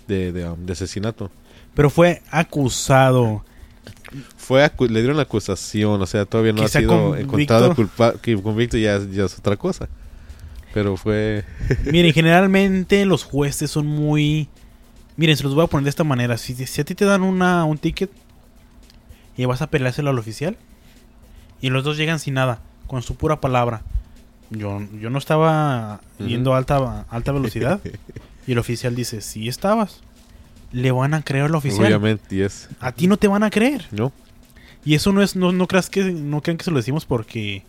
de, 0.06 0.32
de, 0.32 0.48
um, 0.48 0.64
de 0.64 0.72
asesinato 0.72 1.30
Pero 1.74 1.90
fue 1.90 2.22
acusado. 2.30 3.44
Fue 4.36 4.70
le 4.78 5.00
dieron 5.00 5.18
acusación 5.18 6.00
o 6.00 6.06
sea 6.06 6.24
todavía 6.26 6.52
no 6.52 6.62
ha 6.62 6.68
sido 6.68 6.88
convicto. 6.88 7.24
encontrado 7.24 7.74
culpa 7.74 8.14
que 8.20 8.40
convicto 8.40 8.76
ya, 8.76 9.00
ya 9.10 9.24
es 9.24 9.38
otra 9.38 9.56
cosa 9.56 9.88
pero 10.72 10.96
fue 10.96 11.44
Miren, 11.90 12.12
generalmente 12.12 13.04
los 13.06 13.24
jueces 13.24 13.70
son 13.70 13.86
muy... 13.86 14.48
Miren, 15.16 15.36
se 15.36 15.44
los 15.44 15.54
voy 15.54 15.64
a 15.64 15.66
poner 15.66 15.84
de 15.84 15.90
esta 15.90 16.04
manera. 16.04 16.38
Si, 16.38 16.54
si 16.54 16.80
a 16.80 16.84
ti 16.84 16.94
te 16.94 17.04
dan 17.04 17.22
una, 17.22 17.64
un 17.64 17.78
ticket 17.78 18.10
y 19.36 19.44
vas 19.44 19.62
a 19.62 19.68
peleárselo 19.68 20.10
al 20.10 20.18
oficial 20.18 20.56
y 21.60 21.70
los 21.70 21.84
dos 21.84 21.96
llegan 21.96 22.18
sin 22.18 22.34
nada, 22.34 22.60
con 22.86 23.02
su 23.02 23.16
pura 23.16 23.40
palabra. 23.40 23.82
Yo, 24.50 24.80
yo 25.00 25.10
no 25.10 25.18
estaba 25.18 26.00
yendo 26.18 26.54
a 26.54 26.58
alta, 26.58 27.06
alta 27.08 27.32
velocidad 27.32 27.80
y 28.46 28.52
el 28.52 28.58
oficial 28.58 28.94
dice, 28.94 29.20
sí 29.20 29.48
estabas. 29.48 30.00
Le 30.72 30.90
van 30.90 31.14
a 31.14 31.22
creer 31.22 31.44
al 31.44 31.54
oficial. 31.54 31.84
obviamente 31.86 32.34
y 32.36 32.40
es 32.42 32.68
A 32.80 32.92
ti 32.92 33.06
no 33.06 33.16
te 33.18 33.28
van 33.28 33.42
a 33.42 33.50
creer. 33.50 33.86
no 33.90 34.12
Y 34.84 34.94
eso 34.94 35.12
no 35.12 35.22
es, 35.22 35.36
no, 35.36 35.52
no 35.52 35.66
creas 35.68 35.88
que, 35.90 36.04
no 36.04 36.40
crean 36.40 36.56
que 36.58 36.64
se 36.64 36.70
lo 36.70 36.78
decimos 36.78 37.04
porque 37.06 37.62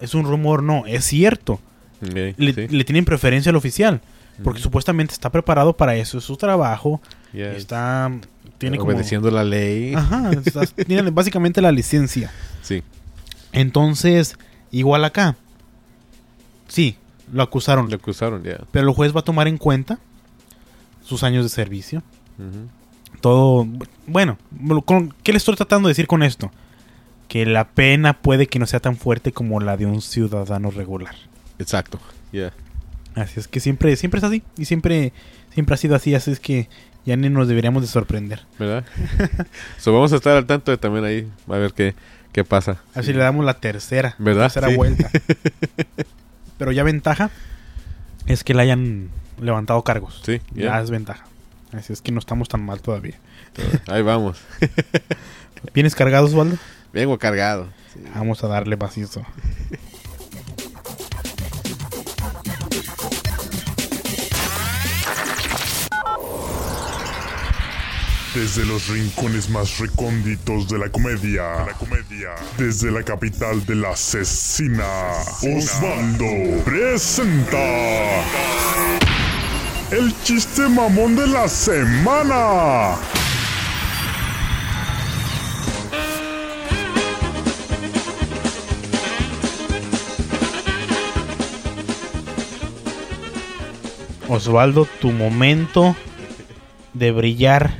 es 0.00 0.14
un 0.14 0.24
rumor, 0.24 0.62
no, 0.62 0.84
es 0.86 1.04
cierto. 1.04 1.60
Le, 2.00 2.34
sí. 2.34 2.68
le 2.68 2.84
tienen 2.84 3.04
preferencia 3.04 3.50
al 3.50 3.56
oficial. 3.56 4.00
Porque 4.42 4.60
supuestamente 4.62 5.12
está 5.12 5.28
preparado 5.30 5.76
para 5.76 5.96
eso, 5.96 6.16
es 6.16 6.24
su 6.24 6.36
trabajo. 6.38 7.00
Ya, 7.32 7.52
Está. 7.52 8.10
Tiene 8.56 8.78
como. 8.78 8.90
obedeciendo 8.90 9.30
la 9.30 9.44
ley 9.44 9.92
Ajá, 9.94 10.30
está- 10.32 10.66
tiene 10.86 11.10
básicamente 11.10 11.60
la 11.62 11.70
licencia. 11.72 12.30
sí 12.62 12.82
Entonces, 13.52 14.36
igual 14.70 15.04
acá. 15.04 15.36
Sí, 16.68 16.96
lo 17.32 17.42
acusaron. 17.42 17.88
le 17.88 17.96
acusaron 17.96 18.42
ya 18.42 18.58
Pero 18.70 18.88
el 18.88 18.94
juez 18.94 19.14
va 19.14 19.20
a 19.20 19.24
tomar 19.24 19.48
en 19.48 19.58
cuenta 19.58 19.98
sus 21.10 21.22
años 21.24 21.44
de 21.44 21.48
servicio. 21.50 22.02
Todo. 23.20 23.66
Bueno, 24.06 24.38
con- 24.86 25.12
¿qué 25.22 25.32
le 25.32 25.38
estoy 25.38 25.56
tratando 25.56 25.88
de 25.88 25.90
decir 25.90 26.06
con 26.06 26.22
esto? 26.22 26.50
Que 27.28 27.44
la 27.44 27.68
pena 27.68 28.14
puede 28.14 28.46
que 28.46 28.58
no 28.58 28.66
sea 28.66 28.80
tan 28.80 28.96
fuerte 28.96 29.32
como 29.32 29.60
la 29.60 29.76
de 29.76 29.86
un 29.86 30.00
ciudadano 30.00 30.70
regular. 30.70 31.14
exacto 31.58 32.00
ya 32.32 32.52
Así 33.16 33.40
es 33.40 33.48
que 33.48 33.58
siempre, 33.60 33.94
siempre 33.96 34.18
es 34.18 34.24
así. 34.24 34.42
Y 34.56 34.64
siempre, 34.66 35.12
siempre 35.52 35.74
ha 35.74 35.76
sido 35.76 35.96
así. 35.96 36.14
Así 36.14 36.30
es 36.30 36.38
que 36.38 36.68
ya 37.04 37.16
ni 37.16 37.28
nos 37.28 37.48
deberíamos 37.48 37.82
de 37.82 37.88
sorprender. 37.88 38.46
¿verdad? 38.58 38.84
so, 39.78 39.92
vamos 39.92 40.12
a 40.12 40.16
estar 40.16 40.36
al 40.36 40.46
tanto 40.46 40.70
de 40.70 40.78
también 40.78 41.04
ahí, 41.04 41.28
a 41.48 41.58
ver 41.58 41.72
qué, 41.72 41.94
qué 42.32 42.44
pasa. 42.44 42.78
Así 42.94 43.12
le 43.12 43.18
damos 43.18 43.44
la 43.44 43.54
tercera. 43.54 44.14
¿Verdad? 44.18 44.44
Tercera 44.44 44.68
Sí. 44.68 44.76
vuelta. 44.76 45.10
Pero 46.58 46.70
ya 46.72 46.84
ventaja 46.84 47.30
es 48.26 48.44
que 48.44 48.54
le 48.54 48.62
hayan 48.62 49.10
levantado 49.40 49.82
cargos. 49.82 50.20
Sí, 50.24 50.40
Ya 50.52 50.64
ya. 50.64 50.80
es 50.80 50.90
ventaja. 50.90 51.24
Así 51.72 51.92
es 51.92 52.02
que 52.02 52.12
no 52.12 52.18
estamos 52.18 52.48
tan 52.48 52.64
mal 52.64 52.80
todavía. 52.80 53.14
Ahí 53.88 54.02
vamos. 54.02 54.38
¿Vienes 55.74 55.94
cargado, 55.94 56.26
Osvaldo? 56.26 56.56
Vengo 56.92 57.18
cargado. 57.18 57.68
Vamos 58.14 58.42
a 58.42 58.48
darle 58.48 58.76
macizo. 58.76 59.24
Desde 68.34 68.64
los 68.64 68.86
rincones 68.88 69.48
más 69.50 69.78
recónditos 69.78 70.68
de 70.68 70.78
la 70.78 70.88
comedia. 70.88 71.64
La 71.66 71.72
comedia. 71.74 72.30
Desde 72.56 72.90
la 72.92 73.02
capital 73.02 73.64
de 73.66 73.74
la 73.74 73.90
asesina. 73.90 74.86
Osvaldo 75.42 76.64
presenta. 76.64 77.58
El 79.90 80.14
chiste 80.22 80.68
mamón 80.68 81.16
de 81.16 81.26
la 81.26 81.48
semana. 81.48 82.94
Osvaldo, 94.28 94.86
tu 95.00 95.10
momento 95.10 95.96
de 96.94 97.10
brillar, 97.10 97.74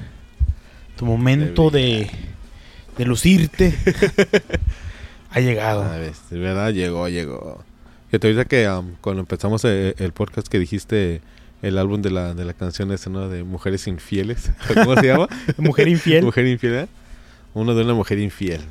tu 0.97 1.07
momento 1.07 1.71
de, 1.71 2.11
de 2.99 3.05
lucirte, 3.05 3.73
ha 5.31 5.39
llegado. 5.39 5.85
A 5.85 5.97
ver, 5.97 6.13
de 6.29 6.39
verdad 6.41 6.73
llegó, 6.73 7.09
llegó. 7.09 7.65
Que 8.11 8.19
te 8.19 8.27
ahorita 8.27 8.47
que 8.47 8.69
um, 8.69 8.97
cuando 9.01 9.21
empezamos 9.21 9.65
eh, 9.65 9.95
el, 9.99 10.13
podcast 10.13 10.49
que 10.49 10.59
dijiste 10.59 11.21
el 11.63 11.79
álbum 11.79 12.01
de 12.03 12.11
la, 12.11 12.35
de 12.35 12.45
la 12.45 12.55
canción 12.55 12.91
esa, 12.93 13.11
¿no? 13.11 13.29
De 13.29 13.45
Mujeres 13.45 13.87
Infieles. 13.87 14.51
¿Cómo 14.75 14.95
se 14.97 15.07
llama? 15.07 15.29
Mujer 15.59 15.89
infiel. 15.89 16.25
Mujer 16.25 16.47
Infiel. 16.47 16.75
¿eh? 16.75 16.89
Uno 17.55 17.75
de 17.75 17.85
una 17.85 17.95
mujer 17.95 18.19
infiel. 18.19 18.63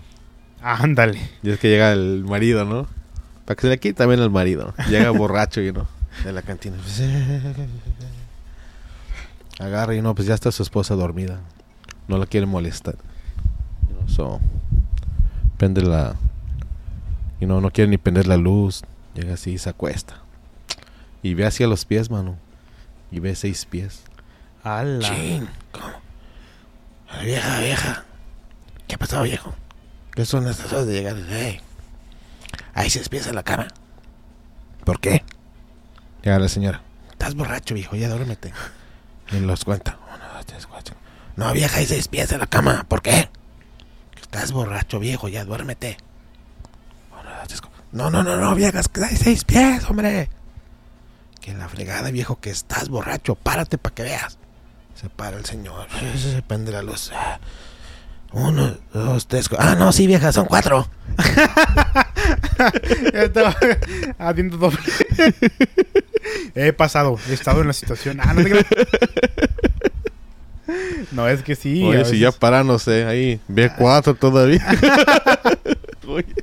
Ándale. 0.61 1.19
Y 1.43 1.51
es 1.51 1.59
que 1.59 1.69
llega 1.69 1.91
el 1.91 2.23
marido, 2.25 2.65
¿no? 2.65 2.87
Para 3.45 3.55
que 3.55 3.61
se 3.61 3.67
le 3.69 3.79
quite 3.79 3.95
también 3.95 4.21
al 4.21 4.29
marido. 4.29 4.73
Llega 4.89 5.09
borracho 5.11 5.61
y 5.61 5.71
no. 5.71 5.87
De 6.23 6.31
la 6.31 6.41
cantina. 6.41 6.77
Agarra 9.59 9.95
y 9.95 10.01
no, 10.01 10.15
pues 10.15 10.27
ya 10.27 10.33
está 10.33 10.51
su 10.51 10.63
esposa 10.63 10.95
dormida. 10.95 11.39
No 12.07 12.17
la 12.17 12.25
quiere 12.25 12.45
molestar. 12.45 12.95
You 13.87 13.95
know, 13.95 14.09
so, 14.09 14.39
prende 15.57 15.81
la. 15.81 16.15
Y 17.39 17.45
no, 17.45 17.61
no 17.61 17.71
quiere 17.71 17.89
ni 17.89 17.97
prender 17.97 18.27
la 18.27 18.37
luz. 18.37 18.81
Llega 19.13 19.33
así 19.33 19.51
y 19.51 19.57
se 19.57 19.69
acuesta. 19.69 20.21
Y 21.21 21.33
ve 21.33 21.45
hacia 21.45 21.67
los 21.67 21.85
pies, 21.85 22.09
mano. 22.09 22.37
Y 23.11 23.19
ve 23.19 23.35
seis 23.35 23.65
pies. 23.65 24.03
Ala. 24.63 25.07
Chin, 25.07 25.49
¿cómo? 25.71 25.93
La 27.11 27.21
vieja, 27.23 27.59
vieja. 27.59 28.05
¿Qué 28.87 28.95
ha 28.95 28.97
pasado, 28.97 29.23
viejo? 29.23 29.53
¿Qué 30.11 30.25
son 30.25 30.47
estas 30.47 30.71
horas 30.73 30.87
de 30.87 30.93
llegar? 30.93 31.15
Hey. 31.29 31.61
Ahí 32.73 32.89
se 32.89 32.99
despieza 32.99 33.29
en 33.29 33.35
la 33.35 33.43
cama. 33.43 33.67
¿Por 34.83 34.99
qué? 34.99 35.23
Llega 36.23 36.39
la 36.39 36.49
señora. 36.49 36.81
Estás 37.11 37.35
borracho, 37.35 37.73
viejo, 37.73 37.95
ya 37.95 38.09
duérmete. 38.09 38.53
Y 39.31 39.39
los 39.39 39.63
cuenta. 39.65 39.97
Uno, 40.07 40.33
dos, 40.35 40.45
tres, 40.45 40.67
cuatro. 40.67 40.95
No, 41.35 41.51
vieja, 41.53 41.77
ahí 41.77 41.85
se 41.85 41.95
despieza 41.95 42.35
en 42.35 42.41
la 42.41 42.47
cama. 42.47 42.85
¿Por 42.87 43.01
qué? 43.01 43.29
Estás 44.21 44.51
borracho, 44.51 44.99
viejo, 44.99 45.27
ya 45.27 45.45
duérmete. 45.45 45.97
Uno, 47.11 47.29
dos, 47.37 47.47
tres, 47.47 47.61
cuatro. 47.61 47.83
No, 47.91 48.09
no, 48.09 48.23
no, 48.23 48.37
no, 48.37 48.55
viejas, 48.55 48.87
que 48.87 49.03
hay 49.03 49.15
seis 49.15 49.43
pies, 49.43 49.89
hombre. 49.89 50.29
Que 51.41 51.53
la 51.53 51.69
fregada, 51.69 52.11
viejo, 52.11 52.39
que 52.39 52.49
estás 52.49 52.89
borracho. 52.89 53.35
Párate 53.35 53.77
para 53.77 53.95
que 53.95 54.03
veas. 54.03 54.37
Se 54.95 55.09
para 55.09 55.37
el 55.37 55.45
señor. 55.45 55.87
Se 56.17 56.41
prende 56.41 56.71
la 56.71 56.81
luz. 56.81 57.11
Ah, 57.13 57.39
Uno, 58.31 58.77
dos, 58.93 59.27
tres. 59.27 59.49
Ah, 59.57 59.75
no, 59.77 59.91
sí, 59.91 60.07
vieja, 60.07 60.31
son 60.31 60.45
cuatro. 60.45 60.87
Haciendo 64.19 64.57
doble. 64.61 64.79
He 66.55 66.73
pasado, 66.73 67.17
he 67.29 67.33
estado 67.33 67.61
en 67.61 67.67
la 67.67 67.73
situación. 67.73 68.19
Ah, 68.21 68.33
no 68.33 68.43
te. 68.43 68.65
No, 71.11 71.27
es 71.27 71.41
que 71.41 71.55
sí. 71.55 71.83
Oye, 71.83 72.01
a 72.01 72.05
si 72.05 72.19
ya 72.19 72.31
para, 72.31 72.63
no 72.63 72.77
sé, 72.77 73.05
ahí. 73.05 73.39
Ve 73.47 73.71
cuatro 73.75 74.13
todavía. 74.13 74.63
Oye, 76.07 76.35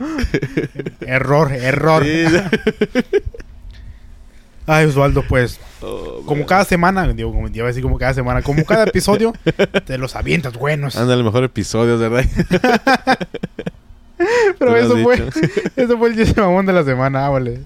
Error, 1.00 1.52
error. 1.52 2.04
Ay, 4.66 4.86
Osvaldo, 4.86 5.22
pues, 5.28 5.60
Oh, 5.86 6.22
como 6.24 6.46
cada 6.46 6.64
semana, 6.64 7.06
digo, 7.12 7.30
como, 7.30 7.48
iba 7.48 7.64
a 7.64 7.68
decir 7.68 7.82
como 7.82 7.98
cada 7.98 8.14
semana, 8.14 8.40
como 8.40 8.64
cada 8.64 8.84
episodio, 8.84 9.34
te 9.86 9.98
los 9.98 10.16
avientas 10.16 10.54
buenos. 10.54 10.96
Anda, 10.96 11.12
el 11.12 11.24
mejor 11.24 11.44
episodio, 11.44 11.98
¿verdad? 11.98 12.24
Pero 14.58 14.76
eso 14.76 14.96
fue, 15.02 15.28
eso 15.76 15.98
fue 15.98 16.08
el 16.08 16.16
chiste 16.16 16.40
mamón 16.40 16.64
de 16.64 16.72
la 16.72 16.84
semana, 16.84 17.26
ah, 17.26 17.28
vale. 17.28 17.60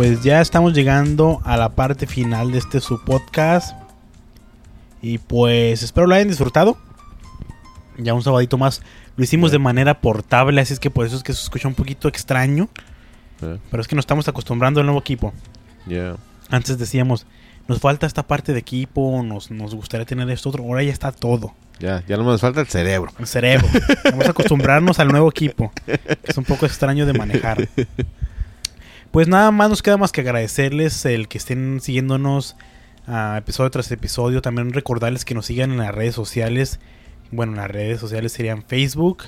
Pues 0.00 0.22
ya 0.22 0.40
estamos 0.40 0.72
llegando 0.72 1.42
a 1.44 1.58
la 1.58 1.68
parte 1.68 2.06
final 2.06 2.52
de 2.52 2.56
este 2.56 2.80
su 2.80 3.04
podcast. 3.04 3.76
Y 5.02 5.18
pues 5.18 5.82
espero 5.82 6.06
lo 6.06 6.14
hayan 6.14 6.28
disfrutado. 6.28 6.78
Ya 7.98 8.14
un 8.14 8.22
sabadito 8.22 8.56
más. 8.56 8.80
Lo 9.18 9.24
hicimos 9.24 9.52
de 9.52 9.58
manera 9.58 10.00
portable, 10.00 10.58
así 10.58 10.72
es 10.72 10.80
que 10.80 10.88
por 10.88 11.04
eso 11.04 11.16
es 11.16 11.22
que 11.22 11.34
se 11.34 11.42
escucha 11.42 11.68
un 11.68 11.74
poquito 11.74 12.08
extraño. 12.08 12.70
Pero 13.40 13.82
es 13.82 13.88
que 13.88 13.94
nos 13.94 14.04
estamos 14.04 14.26
acostumbrando 14.26 14.80
al 14.80 14.86
nuevo 14.86 15.00
equipo. 15.00 15.34
yeah. 15.86 16.16
Antes 16.48 16.78
decíamos, 16.78 17.26
nos 17.68 17.78
falta 17.78 18.06
esta 18.06 18.26
parte 18.26 18.54
de 18.54 18.58
equipo, 18.58 19.22
nos, 19.22 19.50
nos 19.50 19.74
gustaría 19.74 20.06
tener 20.06 20.30
esto 20.30 20.48
otro. 20.48 20.62
Ahora 20.62 20.82
ya 20.82 20.92
está 20.92 21.12
todo. 21.12 21.52
Ya, 21.78 22.02
ya 22.08 22.16
no 22.16 22.24
nos 22.24 22.40
falta 22.40 22.62
el 22.62 22.68
cerebro. 22.68 23.12
El 23.18 23.26
cerebro. 23.26 23.68
Vamos 24.04 24.26
a 24.26 24.30
acostumbrarnos 24.30 24.98
al 24.98 25.08
nuevo 25.08 25.28
equipo. 25.28 25.70
Que 25.84 26.00
es 26.22 26.38
un 26.38 26.44
poco 26.44 26.64
extraño 26.64 27.04
de 27.04 27.12
manejar. 27.12 27.68
Pues 29.10 29.26
nada 29.26 29.50
más 29.50 29.68
nos 29.68 29.82
queda 29.82 29.96
más 29.96 30.12
que 30.12 30.20
agradecerles 30.20 31.04
el 31.04 31.26
que 31.26 31.38
estén 31.38 31.80
siguiéndonos 31.80 32.56
ah, 33.08 33.36
episodio 33.38 33.70
tras 33.70 33.90
episodio. 33.90 34.40
También 34.40 34.72
recordarles 34.72 35.24
que 35.24 35.34
nos 35.34 35.46
sigan 35.46 35.72
en 35.72 35.78
las 35.78 35.92
redes 35.92 36.14
sociales. 36.14 36.78
Bueno, 37.32 37.52
en 37.52 37.58
las 37.58 37.70
redes 37.70 37.98
sociales 37.98 38.32
serían 38.32 38.62
Facebook. 38.62 39.24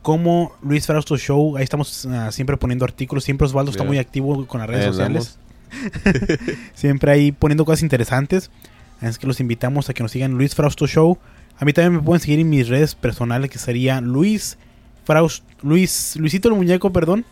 Como 0.00 0.52
Luis 0.62 0.86
Frausto 0.86 1.18
Show. 1.18 1.58
Ahí 1.58 1.64
estamos 1.64 2.06
ah, 2.06 2.32
siempre 2.32 2.56
poniendo 2.56 2.86
artículos. 2.86 3.24
Siempre 3.24 3.46
Osvaldo 3.46 3.70
está 3.70 3.84
muy 3.84 3.98
activo 3.98 4.46
con 4.46 4.60
las 4.60 4.70
redes 4.70 4.86
Ahí 4.86 4.92
sociales. 4.92 5.38
Siempre 6.74 7.10
ahí 7.10 7.32
poniendo 7.32 7.64
cosas 7.64 7.82
interesantes. 7.82 8.50
Así 8.98 9.06
es 9.06 9.18
que 9.18 9.26
los 9.26 9.40
invitamos 9.40 9.90
a 9.90 9.94
que 9.94 10.02
nos 10.02 10.12
sigan 10.12 10.32
Luis 10.32 10.54
Frausto 10.54 10.86
Show. 10.86 11.18
A 11.58 11.64
mí 11.64 11.72
también 11.72 11.94
me 11.94 12.02
pueden 12.02 12.20
seguir 12.20 12.40
en 12.40 12.48
mis 12.48 12.68
redes 12.68 12.94
personales 12.94 13.50
que 13.50 13.58
sería 13.58 14.00
Luis 14.00 14.56
Fraust, 15.04 15.44
Luis, 15.62 16.16
Luisito 16.16 16.48
el 16.48 16.54
Muñeco, 16.54 16.92
perdón. 16.92 17.24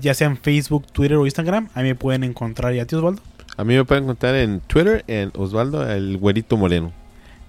Ya 0.00 0.14
sea 0.14 0.26
en 0.28 0.36
Facebook, 0.38 0.86
Twitter 0.92 1.16
o 1.16 1.24
Instagram. 1.26 1.68
Ahí 1.74 1.84
me 1.84 1.94
pueden 1.94 2.24
encontrar 2.24 2.72
ya, 2.72 2.86
tío 2.86 2.98
Osvaldo. 2.98 3.22
A 3.56 3.64
mí 3.64 3.74
me 3.74 3.84
pueden 3.84 4.04
encontrar 4.04 4.34
en 4.34 4.60
Twitter, 4.60 5.04
en 5.06 5.30
Osvaldo, 5.36 5.88
el 5.90 6.16
güerito 6.18 6.56
moreno. 6.56 6.92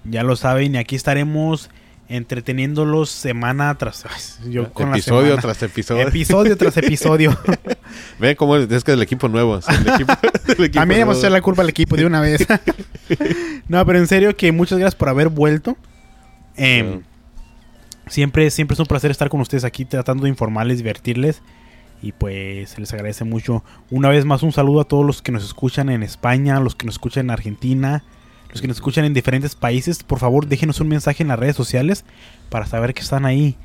Ya 0.04 0.22
lo 0.22 0.36
saben, 0.36 0.74
y 0.74 0.78
aquí 0.78 0.94
estaremos 0.96 1.70
entreteniendo 2.08 3.04
semana 3.06 3.74
tras 3.76 4.04
yo 4.48 4.72
con 4.72 4.90
la 4.90 4.96
episodio 4.96 5.36
tras 5.38 5.60
episodio. 5.64 6.06
episodio 6.06 6.56
tras 6.56 6.76
episodio. 6.76 7.36
Ven 8.20 8.36
cómo 8.36 8.56
es, 8.56 8.68
que 8.68 8.76
es 8.76 8.84
el 8.88 9.02
equipo 9.02 9.28
nuevo. 9.28 9.56
el 9.56 9.88
equipo- 9.88 10.16
el 10.46 10.64
equipo 10.66 10.74
También 10.80 11.00
vamos 11.00 11.16
a 11.16 11.18
echar 11.20 11.32
la 11.32 11.40
culpa 11.40 11.62
al 11.62 11.68
equipo 11.68 11.96
de 11.96 12.06
una 12.06 12.20
vez. 12.20 12.46
no, 13.68 13.84
pero 13.84 13.98
en 13.98 14.06
serio 14.06 14.36
que 14.36 14.52
muchas 14.52 14.78
gracias 14.78 14.94
por 14.94 15.08
haber 15.08 15.28
vuelto. 15.30 15.76
Em, 16.56 17.02
Siempre, 18.08 18.48
siempre 18.52 18.74
es 18.74 18.78
un 18.78 18.86
placer 18.86 19.10
estar 19.10 19.28
con 19.28 19.40
ustedes 19.40 19.64
aquí 19.64 19.84
tratando 19.84 20.22
de 20.24 20.28
informarles, 20.28 20.76
divertirles. 20.78 21.42
Y 22.02 22.12
pues 22.12 22.70
se 22.70 22.80
les 22.80 22.92
agradece 22.92 23.24
mucho. 23.24 23.64
Una 23.90 24.08
vez 24.10 24.24
más 24.24 24.42
un 24.42 24.52
saludo 24.52 24.80
a 24.80 24.84
todos 24.84 25.04
los 25.04 25.22
que 25.22 25.32
nos 25.32 25.44
escuchan 25.44 25.88
en 25.88 26.02
España, 26.02 26.60
los 26.60 26.74
que 26.74 26.86
nos 26.86 26.94
escuchan 26.96 27.26
en 27.26 27.30
Argentina, 27.30 28.04
los 28.50 28.60
que 28.60 28.68
nos 28.68 28.76
escuchan 28.76 29.04
en 29.04 29.14
diferentes 29.14 29.54
países. 29.54 30.02
Por 30.04 30.18
favor, 30.18 30.46
déjenos 30.46 30.80
un 30.80 30.88
mensaje 30.88 31.22
en 31.22 31.28
las 31.28 31.38
redes 31.38 31.56
sociales 31.56 32.04
para 32.50 32.66
saber 32.66 32.94
que 32.94 33.00
están 33.02 33.24
ahí. 33.24 33.56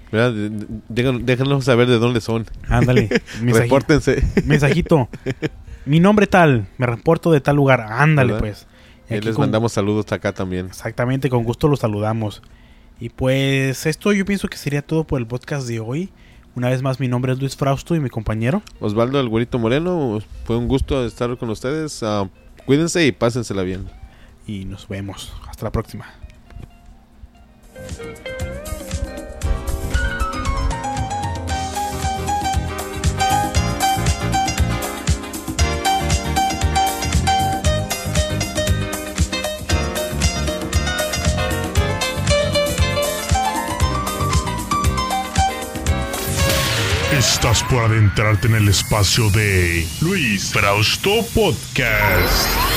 Déjanos 0.90 1.66
saber 1.66 1.88
de 1.88 2.00
dónde 2.00 2.22
son. 2.22 2.46
Ándale. 2.68 3.10
Repórtense. 3.42 4.24
mensajito. 4.46 5.10
Mi 5.86 6.00
nombre 6.00 6.28
tal, 6.28 6.68
me 6.78 6.86
reporto 6.86 7.32
de 7.32 7.42
tal 7.42 7.56
lugar. 7.56 7.82
Ándale 7.90 8.34
¿Verdad? 8.34 8.40
pues. 8.48 8.68
Y 9.10 9.20
les 9.20 9.36
con- 9.36 9.44
mandamos 9.44 9.74
saludos 9.74 10.12
acá 10.12 10.32
también. 10.34 10.68
Exactamente, 10.68 11.30
con 11.30 11.44
gusto 11.44 11.68
los 11.68 11.80
saludamos. 11.80 12.42
Y 13.00 13.10
pues 13.10 13.86
esto 13.86 14.14
yo 14.14 14.26
pienso 14.26 14.48
que 14.48 14.58
sería 14.58 14.82
todo 14.84 15.04
por 15.06 15.20
el 15.20 15.28
podcast 15.28 15.68
de 15.68 15.80
hoy. 15.80 16.10
Una 16.56 16.70
vez 16.70 16.82
más, 16.82 17.00
mi 17.00 17.08
nombre 17.08 17.32
es 17.32 17.40
Luis 17.40 17.56
Frausto 17.56 17.96
y 17.96 18.00
mi 18.00 18.10
compañero. 18.10 18.62
Osvaldo, 18.80 19.20
el 19.20 19.30
güerito 19.30 19.58
moreno, 19.58 20.20
fue 20.44 20.58
un 20.58 20.68
gusto 20.68 21.06
estar 21.06 21.38
con 21.38 21.50
ustedes. 21.50 22.04
Ah, 22.04 22.30
cuídense 22.66 23.06
y 23.06 23.12
pásensela 23.12 23.64
bien. 23.64 23.88
Y 24.46 24.66
nos 24.66 24.88
vemos. 24.88 25.34
Hasta 25.48 25.66
la 25.66 25.72
próxima. 25.72 26.08
Estás 47.42 47.64
por 47.64 47.84
adentrarte 47.84 48.48
en 48.50 48.54
el 48.54 48.68
espacio 48.68 49.32
de 49.32 49.88
Luis 50.00 50.52
Frausto 50.54 51.26
Podcast. 51.34 52.71